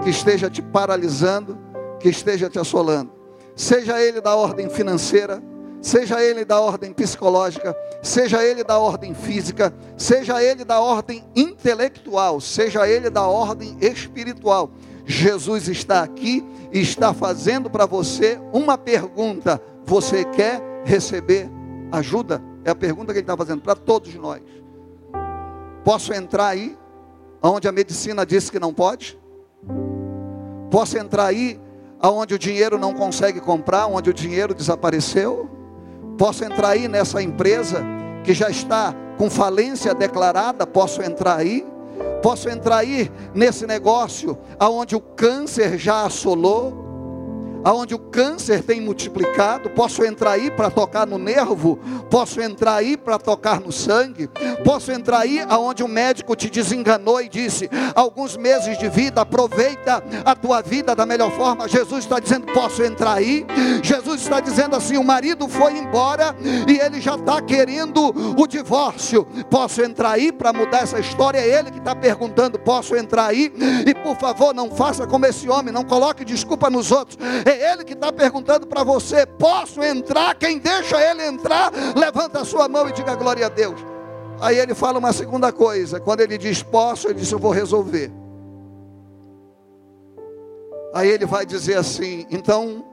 que 0.02 0.10
esteja 0.10 0.50
te 0.50 0.62
paralisando, 0.62 1.58
que 2.00 2.08
esteja 2.08 2.50
te 2.50 2.58
assolando. 2.58 3.12
Seja 3.54 4.02
ele 4.02 4.22
da 4.22 4.34
ordem 4.34 4.70
financeira, 4.70 5.44
seja 5.82 6.24
ele 6.24 6.44
da 6.44 6.60
ordem 6.60 6.94
psicológica, 6.94 7.76
seja 8.02 8.44
ele 8.44 8.64
da 8.64 8.80
ordem 8.80 9.14
física, 9.14 9.74
seja 9.98 10.44
ele 10.44 10.64
da 10.64 10.80
ordem 10.80 11.24
intelectual, 11.36 12.40
seja 12.42 12.88
ele 12.88 13.10
da 13.10 13.28
ordem 13.28 13.78
espiritual. 13.82 14.72
Jesus 15.06 15.68
está 15.68 16.04
aqui 16.04 16.46
e 16.72 16.80
está 16.80 17.14
fazendo 17.14 17.70
para 17.70 17.86
você 17.86 18.40
uma 18.54 18.78
pergunta: 18.78 19.62
você 19.86 20.24
quer 20.26 20.62
receber 20.86 21.50
ajuda? 21.92 22.42
É 22.64 22.72
a 22.72 22.76
pergunta 22.76 23.12
que 23.12 23.20
ele 23.20 23.24
está 23.24 23.36
fazendo 23.38 23.62
para 23.62 23.76
todos 23.76 24.14
nós. 24.16 24.42
Posso 25.84 26.14
entrar 26.14 26.50
aí, 26.50 26.78
onde 27.42 27.68
a 27.68 27.72
medicina 27.72 28.26
disse 28.26 28.52
que 28.52 28.60
não 28.60 28.74
pode? 28.74 29.18
Posso 30.70 30.98
entrar 30.98 31.26
aí, 31.26 31.60
aonde 32.00 32.36
o 32.36 32.40
dinheiro 32.40 32.78
não 32.78 32.94
consegue 32.94 33.40
comprar, 33.40 33.88
onde 33.88 34.10
o 34.10 34.14
dinheiro 34.14 34.54
desapareceu? 34.54 35.50
Posso 36.20 36.44
entrar 36.44 36.72
aí 36.72 36.90
nessa 36.90 37.24
empresa 37.24 37.82
que 38.26 38.34
já 38.34 38.50
está 38.50 38.94
com 39.18 39.30
falência 39.30 39.96
declarada? 39.96 40.68
Posso 40.68 41.02
entrar 41.02 41.38
aí? 41.38 41.66
Posso 42.22 42.50
entrar 42.50 42.80
aí 42.80 43.10
nesse 43.34 43.66
negócio 43.66 44.38
aonde 44.60 44.98
o 44.98 45.00
câncer 45.00 45.78
já 45.80 46.06
assolou? 46.06 46.89
Aonde 47.64 47.94
o 47.94 48.00
câncer 48.00 48.64
tem 48.64 48.82
multiplicado, 48.82 49.70
posso 49.70 50.04
entrar 50.04 50.32
aí 50.32 50.52
para 50.52 50.70
tocar 50.70 51.06
no 51.06 51.18
nervo, 51.18 51.78
posso 52.10 52.42
entrar 52.42 52.76
aí 52.76 52.98
para 52.98 53.18
tocar 53.18 53.60
no 53.60 53.72
sangue, 53.72 54.30
posso 54.64 54.92
entrar 54.92 55.20
aí 55.20 55.44
aonde 55.48 55.84
o 55.84 55.88
médico 55.88 56.36
te 56.36 56.50
desenganou 56.50 57.22
e 57.22 57.30
disse: 57.30 57.70
alguns 57.96 58.38
meses 58.38 58.78
de 58.78 58.90
vida, 58.90 59.22
aproveita 59.22 60.04
a 60.26 60.36
tua 60.36 60.62
vida 60.62 60.96
da 60.96 61.06
melhor 61.06 61.32
forma. 61.32 61.68
Jesus 61.68 62.04
está 62.04 62.20
dizendo: 62.20 62.52
posso 62.54 62.84
entrar 62.84 63.14
aí? 63.14 63.46
Jesus 63.84 64.22
está 64.22 64.40
dizendo 64.40 64.76
assim: 64.76 64.98
o 64.98 65.04
marido 65.04 65.48
foi 65.48 65.78
embora 65.78 66.36
e 66.68 66.80
ele 66.80 67.02
já 67.02 67.16
está 67.16 67.42
querendo 67.42 68.14
o 68.38 68.48
divórcio. 68.48 69.26
Posso 69.50 69.82
entrar 69.82 70.12
aí 70.12 70.32
para 70.32 70.54
mudar 70.54 70.80
essa 70.80 71.00
história? 71.00 71.40
É 71.40 71.60
ele 71.60 71.72
que 71.72 71.80
está 71.80 71.96
perguntando: 71.96 72.60
posso 72.60 72.96
entrar 72.96 73.28
aí? 73.28 73.52
E 73.86 73.94
por 73.94 74.16
favor, 74.18 74.54
não 74.54 74.72
faça 74.72 75.06
como 75.06 75.26
esse 75.26 75.50
homem, 75.50 75.74
não 75.74 75.84
coloque 75.84 76.24
desculpa 76.24 76.70
nos 76.70 76.92
outros. 76.92 77.18
É 77.50 77.74
Ele 77.74 77.84
que 77.84 77.94
está 77.94 78.14
perguntando 78.14 78.68
para 78.68 78.84
você: 78.84 79.26
posso 79.26 79.82
entrar? 79.82 80.36
Quem 80.36 80.60
deixa 80.60 81.02
Ele 81.02 81.26
entrar, 81.26 81.72
levanta 81.96 82.42
a 82.42 82.46
sua 82.46 82.68
mão 82.68 82.88
e 82.88 82.92
diga 82.92 83.16
glória 83.16 83.48
a 83.48 83.50
Deus. 83.50 83.80
Aí 84.40 84.58
ele 84.58 84.76
fala 84.76 85.00
uma 85.00 85.12
segunda 85.12 85.52
coisa: 85.52 86.00
quando 86.00 86.22
ele 86.22 86.38
diz 86.38 86.62
posso, 86.62 87.08
ele 87.08 87.20
diz 87.20 87.32
eu 87.32 87.40
vou 87.40 87.52
resolver. 87.52 88.12
Aí 90.94 91.10
ele 91.10 91.26
vai 91.26 91.46
dizer 91.46 91.78
assim: 91.78 92.28
então 92.30 92.86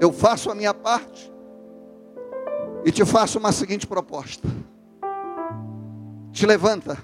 eu 0.00 0.12
faço 0.12 0.50
a 0.50 0.54
minha 0.54 0.74
parte 0.74 1.32
e 2.84 2.90
te 2.90 3.04
faço 3.04 3.38
uma 3.38 3.52
seguinte 3.52 3.86
proposta: 3.86 4.48
te 6.32 6.44
levanta, 6.44 6.98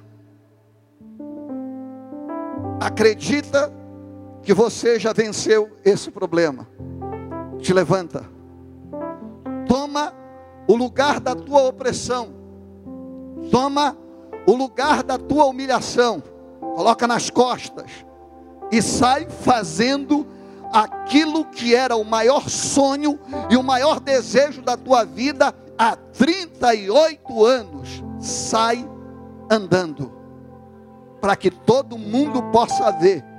acredita 2.81 3.73
que 4.43 4.53
você 4.53 4.99
já 4.99 5.13
venceu 5.13 5.71
esse 5.85 6.11
problema. 6.11 6.69
Te 7.61 7.73
levanta. 7.73 8.29
Toma 9.67 10.13
o 10.67 10.75
lugar 10.75 11.21
da 11.21 11.35
tua 11.35 11.63
opressão. 11.63 12.29
Toma 13.51 13.97
o 14.47 14.55
lugar 14.55 15.03
da 15.03 15.17
tua 15.17 15.47
humilhação. 15.47 16.23
Coloca 16.61 17.07
nas 17.07 17.31
costas 17.31 17.91
e 18.71 18.81
sai 18.81 19.29
fazendo 19.29 20.27
aquilo 20.73 21.45
que 21.45 21.75
era 21.75 21.95
o 21.95 22.05
maior 22.05 22.49
sonho 22.49 23.19
e 23.51 23.57
o 23.57 23.63
maior 23.63 24.01
desejo 24.01 24.63
da 24.63 24.77
tua 24.77 25.05
vida 25.05 25.55
há 25.79 25.95
38 25.95 27.45
anos. 27.45 28.03
Sai 28.19 28.89
andando, 29.51 30.11
para 31.21 31.37
que 31.37 31.51
todo 31.51 31.99
mundo 31.99 32.43
possa 32.45 32.91
ver 32.93 33.32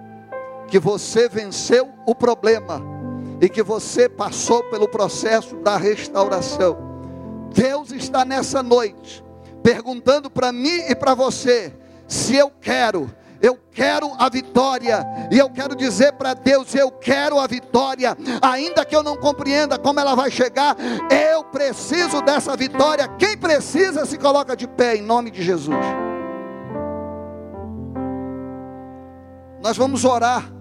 que 0.68 0.80
você 0.80 1.30
venceu 1.30 1.89
o 2.05 2.16
problema 2.16 2.82
e 3.41 3.49
que 3.49 3.61
você 3.61 4.07
passou 4.07 4.64
pelo 4.66 4.88
processo 4.88 5.55
da 5.57 5.78
restauração. 5.78 6.78
Deus 7.53 7.91
está 7.91 8.26
nessa 8.26 8.64
noite 8.64 9.24
perguntando 9.61 10.30
para 10.30 10.51
mim 10.51 10.80
e 10.89 10.95
para 10.95 11.14
você 11.14 11.74
se 12.07 12.36
eu 12.36 12.51
quero 12.61 13.09
eu 13.43 13.59
quero 13.74 14.09
a 14.18 14.30
vitória, 14.30 15.05
e 15.30 15.38
eu 15.38 15.49
quero 15.49 15.76
dizer 15.76 16.14
para 16.14 16.34
Deus: 16.34 16.74
eu 16.74 16.89
quero 16.89 17.38
a 17.38 17.45
vitória, 17.45 18.18
ainda 18.41 18.86
que 18.86 18.95
eu 18.95 19.03
não 19.03 19.18
compreenda 19.18 19.78
como 19.78 19.99
ela 19.99 20.16
vai 20.16 20.32
chegar, 20.32 20.78
eu 21.11 21.43
preciso 21.43 22.22
dessa 22.22 22.55
vitória. 22.55 23.05
Quem 23.20 23.38
precisa 23.38 24.05
se 24.05 24.18
coloca 24.18 24.55
de 24.55 24.66
pé 24.66 24.95
em 24.95 25.01
nome 25.01 25.30
de 25.30 25.43
Jesus. 25.43 25.76
Nós 29.64 29.78
vamos 29.78 30.03
orar 30.03 30.51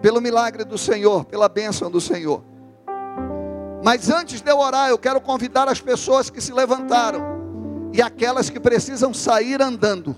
pelo 0.00 0.18
milagre 0.18 0.64
do 0.64 0.78
Senhor, 0.78 1.26
pela 1.26 1.50
bênção 1.50 1.90
do 1.90 2.00
Senhor. 2.00 2.42
Mas 3.84 4.08
antes 4.08 4.40
de 4.40 4.50
eu 4.50 4.58
orar, 4.58 4.88
eu 4.88 4.96
quero 4.96 5.20
convidar 5.20 5.68
as 5.68 5.82
pessoas 5.82 6.30
que 6.30 6.40
se 6.40 6.50
levantaram 6.50 7.20
e 7.92 8.00
aquelas 8.00 8.48
que 8.48 8.58
precisam 8.58 9.12
sair 9.12 9.60
andando. 9.60 10.16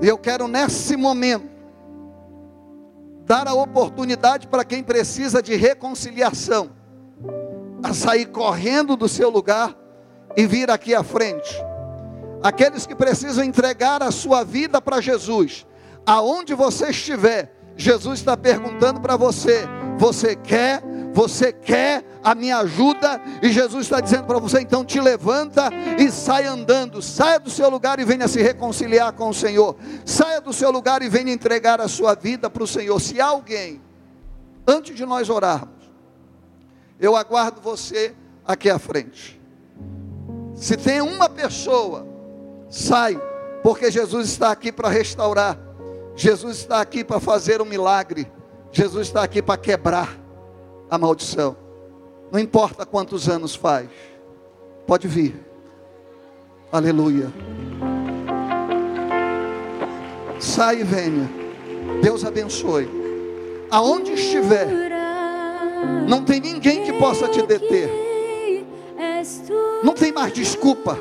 E 0.00 0.06
eu 0.06 0.16
quero 0.16 0.46
nesse 0.46 0.96
momento 0.96 1.50
dar 3.26 3.48
a 3.48 3.54
oportunidade 3.54 4.46
para 4.46 4.64
quem 4.64 4.80
precisa 4.80 5.42
de 5.42 5.56
reconciliação 5.56 6.70
a 7.82 7.92
sair 7.92 8.26
correndo 8.26 8.96
do 8.96 9.08
seu 9.08 9.28
lugar 9.28 9.76
e 10.36 10.46
vir 10.46 10.70
aqui 10.70 10.94
à 10.94 11.02
frente. 11.02 11.52
Aqueles 12.44 12.84
que 12.84 12.94
precisam 12.94 13.42
entregar 13.42 14.02
a 14.02 14.10
sua 14.10 14.44
vida 14.44 14.78
para 14.78 15.00
Jesus, 15.00 15.66
aonde 16.04 16.52
você 16.52 16.90
estiver, 16.90 17.50
Jesus 17.74 18.18
está 18.18 18.36
perguntando 18.36 19.00
para 19.00 19.16
você: 19.16 19.66
você 19.98 20.36
quer? 20.36 20.82
Você 21.14 21.54
quer 21.54 22.04
a 22.22 22.34
minha 22.34 22.58
ajuda? 22.58 23.18
E 23.40 23.50
Jesus 23.50 23.86
está 23.86 23.98
dizendo 23.98 24.24
para 24.24 24.38
você: 24.38 24.60
então 24.60 24.84
te 24.84 25.00
levanta 25.00 25.70
e 25.98 26.10
sai 26.10 26.44
andando, 26.44 27.00
saia 27.00 27.40
do 27.40 27.48
seu 27.48 27.70
lugar 27.70 27.98
e 27.98 28.04
venha 28.04 28.28
se 28.28 28.42
reconciliar 28.42 29.14
com 29.14 29.30
o 29.30 29.34
Senhor, 29.34 29.74
saia 30.04 30.38
do 30.38 30.52
seu 30.52 30.70
lugar 30.70 31.00
e 31.00 31.08
venha 31.08 31.32
entregar 31.32 31.80
a 31.80 31.88
sua 31.88 32.14
vida 32.14 32.50
para 32.50 32.62
o 32.62 32.66
Senhor. 32.66 33.00
Se 33.00 33.22
alguém, 33.22 33.80
antes 34.66 34.94
de 34.94 35.06
nós 35.06 35.30
orarmos, 35.30 35.90
eu 37.00 37.16
aguardo 37.16 37.58
você 37.62 38.14
aqui 38.46 38.68
à 38.68 38.78
frente. 38.78 39.40
Se 40.54 40.76
tem 40.76 41.00
uma 41.00 41.30
pessoa, 41.30 42.13
sai, 42.74 43.20
porque 43.62 43.90
Jesus 43.90 44.28
está 44.28 44.50
aqui 44.50 44.72
para 44.72 44.88
restaurar 44.88 45.64
Jesus 46.16 46.58
está 46.58 46.80
aqui 46.80 47.02
para 47.02 47.18
fazer 47.18 47.60
um 47.60 47.64
milagre. 47.64 48.30
Jesus 48.70 49.08
está 49.08 49.22
aqui 49.22 49.42
para 49.42 49.56
quebrar 49.56 50.16
a 50.88 50.96
maldição. 50.96 51.56
Não 52.30 52.38
importa 52.38 52.86
quantos 52.86 53.28
anos 53.28 53.54
faz. 53.54 53.88
Pode 54.86 55.08
vir. 55.08 55.34
Aleluia. 56.70 57.32
Sai 60.38 60.80
e 60.80 60.84
venha. 60.84 61.28
Deus 62.00 62.24
abençoe. 62.24 62.88
Aonde 63.70 64.12
estiver, 64.12 64.68
não 66.08 66.24
tem 66.24 66.40
ninguém 66.40 66.84
que 66.84 66.92
possa 66.92 67.28
te 67.28 67.42
deter. 67.42 67.90
Não 69.82 69.94
tem 69.94 70.12
mais 70.12 70.32
desculpa. 70.32 70.96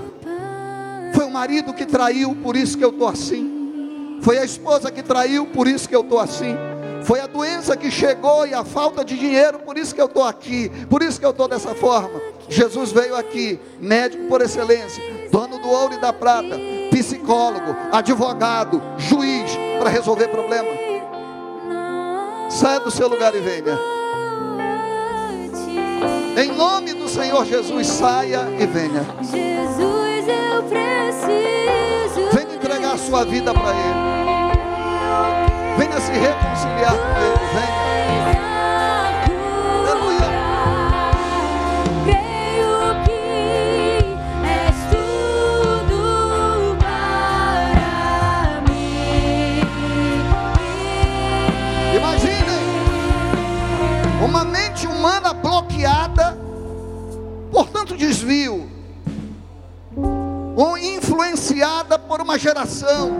Marido 1.43 1.73
que 1.73 1.85
traiu, 1.85 2.33
por 2.35 2.55
isso 2.55 2.77
que 2.77 2.85
eu 2.85 2.91
estou 2.91 3.05
assim. 3.05 4.17
Foi 4.21 4.37
a 4.37 4.45
esposa 4.45 4.89
que 4.89 5.03
traiu, 5.03 5.45
por 5.47 5.67
isso 5.67 5.89
que 5.89 5.93
eu 5.93 5.99
estou 5.99 6.17
assim. 6.17 6.55
Foi 7.03 7.19
a 7.19 7.27
doença 7.27 7.75
que 7.75 7.91
chegou 7.91 8.47
e 8.47 8.53
a 8.53 8.63
falta 8.63 9.03
de 9.03 9.17
dinheiro, 9.17 9.59
por 9.59 9.77
isso 9.77 9.93
que 9.93 9.99
eu 9.99 10.05
estou 10.05 10.23
aqui, 10.23 10.71
por 10.89 11.03
isso 11.03 11.19
que 11.19 11.25
eu 11.25 11.31
estou 11.31 11.49
dessa 11.49 11.75
forma. 11.75 12.21
Jesus 12.47 12.93
veio 12.93 13.13
aqui, 13.17 13.59
médico 13.77 14.23
por 14.29 14.39
excelência, 14.39 15.03
dono 15.29 15.59
do 15.59 15.67
ouro 15.67 15.95
e 15.95 15.97
da 15.99 16.13
prata, 16.13 16.57
psicólogo, 16.89 17.75
advogado, 17.91 18.81
juiz, 18.97 19.51
para 19.79 19.89
resolver 19.89 20.29
problema. 20.29 20.69
Saia 22.49 22.79
do 22.79 22.89
seu 22.89 23.09
lugar 23.09 23.35
e 23.35 23.41
venha. 23.41 23.77
Em 26.41 26.53
nome 26.53 26.93
do 26.93 27.09
Senhor 27.09 27.43
Jesus, 27.43 27.85
saia 27.87 28.47
e 28.57 28.65
venha. 28.65 29.05
Jesus, 29.29 30.25
eu 30.25 30.63
preciso. 30.69 31.02
Venha 32.33 32.55
entregar 32.55 32.93
a 32.93 32.97
sua 32.97 33.23
vida 33.25 33.53
para 33.53 33.69
Ele. 33.69 34.13
Venha 35.77 35.99
se 35.99 36.11
reconciliar 36.11 36.95
com 36.95 37.19
Ele. 37.21 37.39
Venha. 37.53 37.83
Aleluia. 39.79 40.29
Creio 42.05 42.81
que 43.05 43.21
és 44.47 44.75
tudo 44.91 45.97
para 46.79 48.61
mim. 48.69 49.61
Imaginem 51.95 52.63
uma 54.23 54.43
mente 54.45 54.87
humana 54.87 55.33
bloqueada 55.33 56.37
por 57.51 57.67
tanto 57.69 57.95
desvio, 57.95 58.67
influenciada 61.53 61.99
por 61.99 62.19
uma 62.19 62.37
geração. 62.37 63.11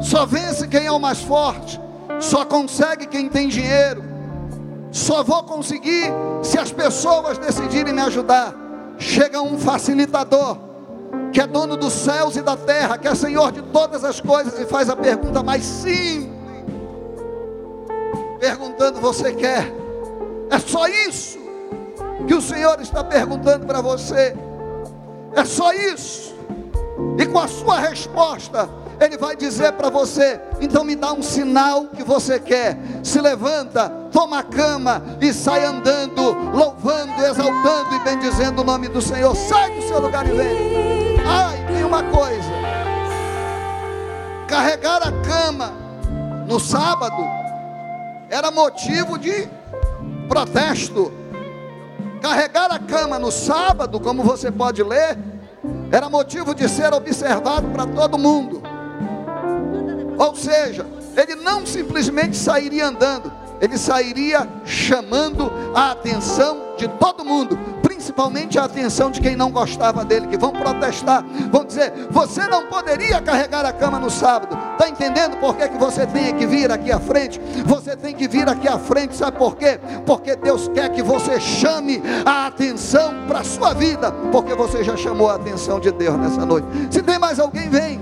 Só 0.00 0.26
vence 0.26 0.68
quem 0.68 0.86
é 0.86 0.92
o 0.92 0.98
mais 0.98 1.20
forte, 1.20 1.80
só 2.20 2.44
consegue 2.44 3.06
quem 3.06 3.28
tem 3.28 3.48
dinheiro. 3.48 4.04
Só 4.90 5.22
vou 5.22 5.42
conseguir 5.44 6.12
se 6.42 6.58
as 6.58 6.70
pessoas 6.70 7.38
decidirem 7.38 7.94
me 7.94 8.02
ajudar. 8.02 8.54
Chega 8.98 9.40
um 9.40 9.58
facilitador, 9.58 10.58
que 11.32 11.40
é 11.40 11.46
dono 11.46 11.76
dos 11.76 11.92
céus 11.94 12.36
e 12.36 12.42
da 12.42 12.56
terra, 12.56 12.98
que 12.98 13.08
é 13.08 13.14
senhor 13.14 13.50
de 13.50 13.62
todas 13.62 14.04
as 14.04 14.20
coisas, 14.20 14.58
e 14.60 14.66
faz 14.66 14.90
a 14.90 14.96
pergunta 14.96 15.42
mais 15.42 15.64
simples 15.64 16.30
perguntando: 18.38 19.00
Você 19.00 19.32
quer? 19.32 19.72
É 20.50 20.58
só 20.58 20.86
isso 20.86 21.38
que 22.26 22.34
o 22.34 22.42
Senhor 22.42 22.78
está 22.80 23.02
perguntando 23.02 23.64
para 23.64 23.80
você. 23.80 24.36
É 25.34 25.44
só 25.44 25.72
isso. 25.72 26.31
E 27.18 27.26
com 27.26 27.38
a 27.38 27.46
sua 27.46 27.78
resposta, 27.78 28.68
Ele 29.00 29.16
vai 29.16 29.36
dizer 29.36 29.72
para 29.72 29.90
você: 29.90 30.40
Então 30.60 30.84
me 30.84 30.96
dá 30.96 31.12
um 31.12 31.22
sinal 31.22 31.86
que 31.86 32.02
você 32.02 32.40
quer. 32.40 32.78
Se 33.02 33.20
levanta, 33.20 33.90
toma 34.10 34.38
a 34.38 34.42
cama 34.42 35.02
e 35.20 35.32
sai 35.32 35.64
andando, 35.64 36.32
louvando, 36.52 37.24
exaltando 37.24 37.94
e 37.94 37.98
bendizendo 38.00 38.62
o 38.62 38.64
nome 38.64 38.88
do 38.88 39.00
Senhor. 39.00 39.34
Sai 39.36 39.74
do 39.74 39.82
seu 39.82 40.00
lugar 40.00 40.26
e 40.26 40.32
vem. 40.32 41.20
Ai, 41.26 41.66
tem 41.66 41.84
uma 41.84 42.02
coisa. 42.04 42.50
Carregar 44.48 45.02
a 45.02 45.12
cama 45.22 45.72
no 46.46 46.58
sábado 46.58 47.22
era 48.28 48.50
motivo 48.50 49.18
de 49.18 49.48
protesto. 50.28 51.12
Carregar 52.20 52.70
a 52.70 52.78
cama 52.78 53.18
no 53.18 53.30
sábado, 53.30 53.98
como 53.98 54.22
você 54.22 54.50
pode 54.50 54.82
ler, 54.82 55.18
era 55.92 56.08
motivo 56.08 56.54
de 56.54 56.66
ser 56.70 56.94
observado 56.94 57.68
para 57.68 57.86
todo 57.86 58.16
mundo. 58.16 58.62
Ou 60.18 60.34
seja, 60.34 60.86
ele 61.14 61.34
não 61.34 61.66
simplesmente 61.66 62.34
sairia 62.34 62.86
andando, 62.86 63.30
ele 63.60 63.76
sairia 63.76 64.48
chamando 64.64 65.52
a 65.74 65.90
atenção 65.90 66.74
de 66.78 66.88
todo 66.88 67.22
mundo, 67.22 67.58
principalmente 68.02 68.58
a 68.58 68.64
atenção 68.64 69.12
de 69.12 69.20
quem 69.20 69.36
não 69.36 69.52
gostava 69.52 70.04
dele, 70.04 70.26
que 70.26 70.36
vão 70.36 70.50
protestar, 70.50 71.24
vão 71.52 71.64
dizer: 71.64 71.92
você 72.10 72.48
não 72.48 72.66
poderia 72.66 73.20
carregar 73.20 73.64
a 73.64 73.72
cama 73.72 74.00
no 74.00 74.10
sábado. 74.10 74.58
Está 74.72 74.88
entendendo 74.88 75.36
por 75.36 75.56
que, 75.56 75.68
que 75.68 75.78
você 75.78 76.04
tem 76.04 76.34
que 76.34 76.44
vir 76.44 76.72
aqui 76.72 76.90
à 76.90 76.98
frente? 76.98 77.40
Você 77.64 77.96
tem 77.96 78.12
que 78.12 78.26
vir 78.26 78.48
aqui 78.48 78.66
à 78.66 78.76
frente, 78.76 79.14
sabe 79.14 79.38
por 79.38 79.56
quê? 79.56 79.78
Porque 80.04 80.34
Deus 80.34 80.66
quer 80.74 80.88
que 80.90 81.00
você 81.00 81.38
chame 81.38 82.02
a 82.26 82.46
atenção 82.46 83.14
para 83.28 83.40
a 83.40 83.44
sua 83.44 83.72
vida, 83.72 84.10
porque 84.32 84.52
você 84.52 84.82
já 84.82 84.96
chamou 84.96 85.30
a 85.30 85.36
atenção 85.36 85.78
de 85.78 85.92
Deus 85.92 86.16
nessa 86.18 86.44
noite. 86.44 86.66
Se 86.90 87.02
tem 87.02 87.20
mais 87.20 87.38
alguém, 87.38 87.68
vem. 87.68 88.00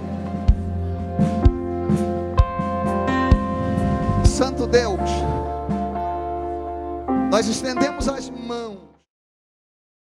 Santo 4.24 4.66
Deus, 4.66 4.98
nós 7.30 7.46
estendemos 7.46 8.08
as 8.08 8.30
mãos 8.30 8.89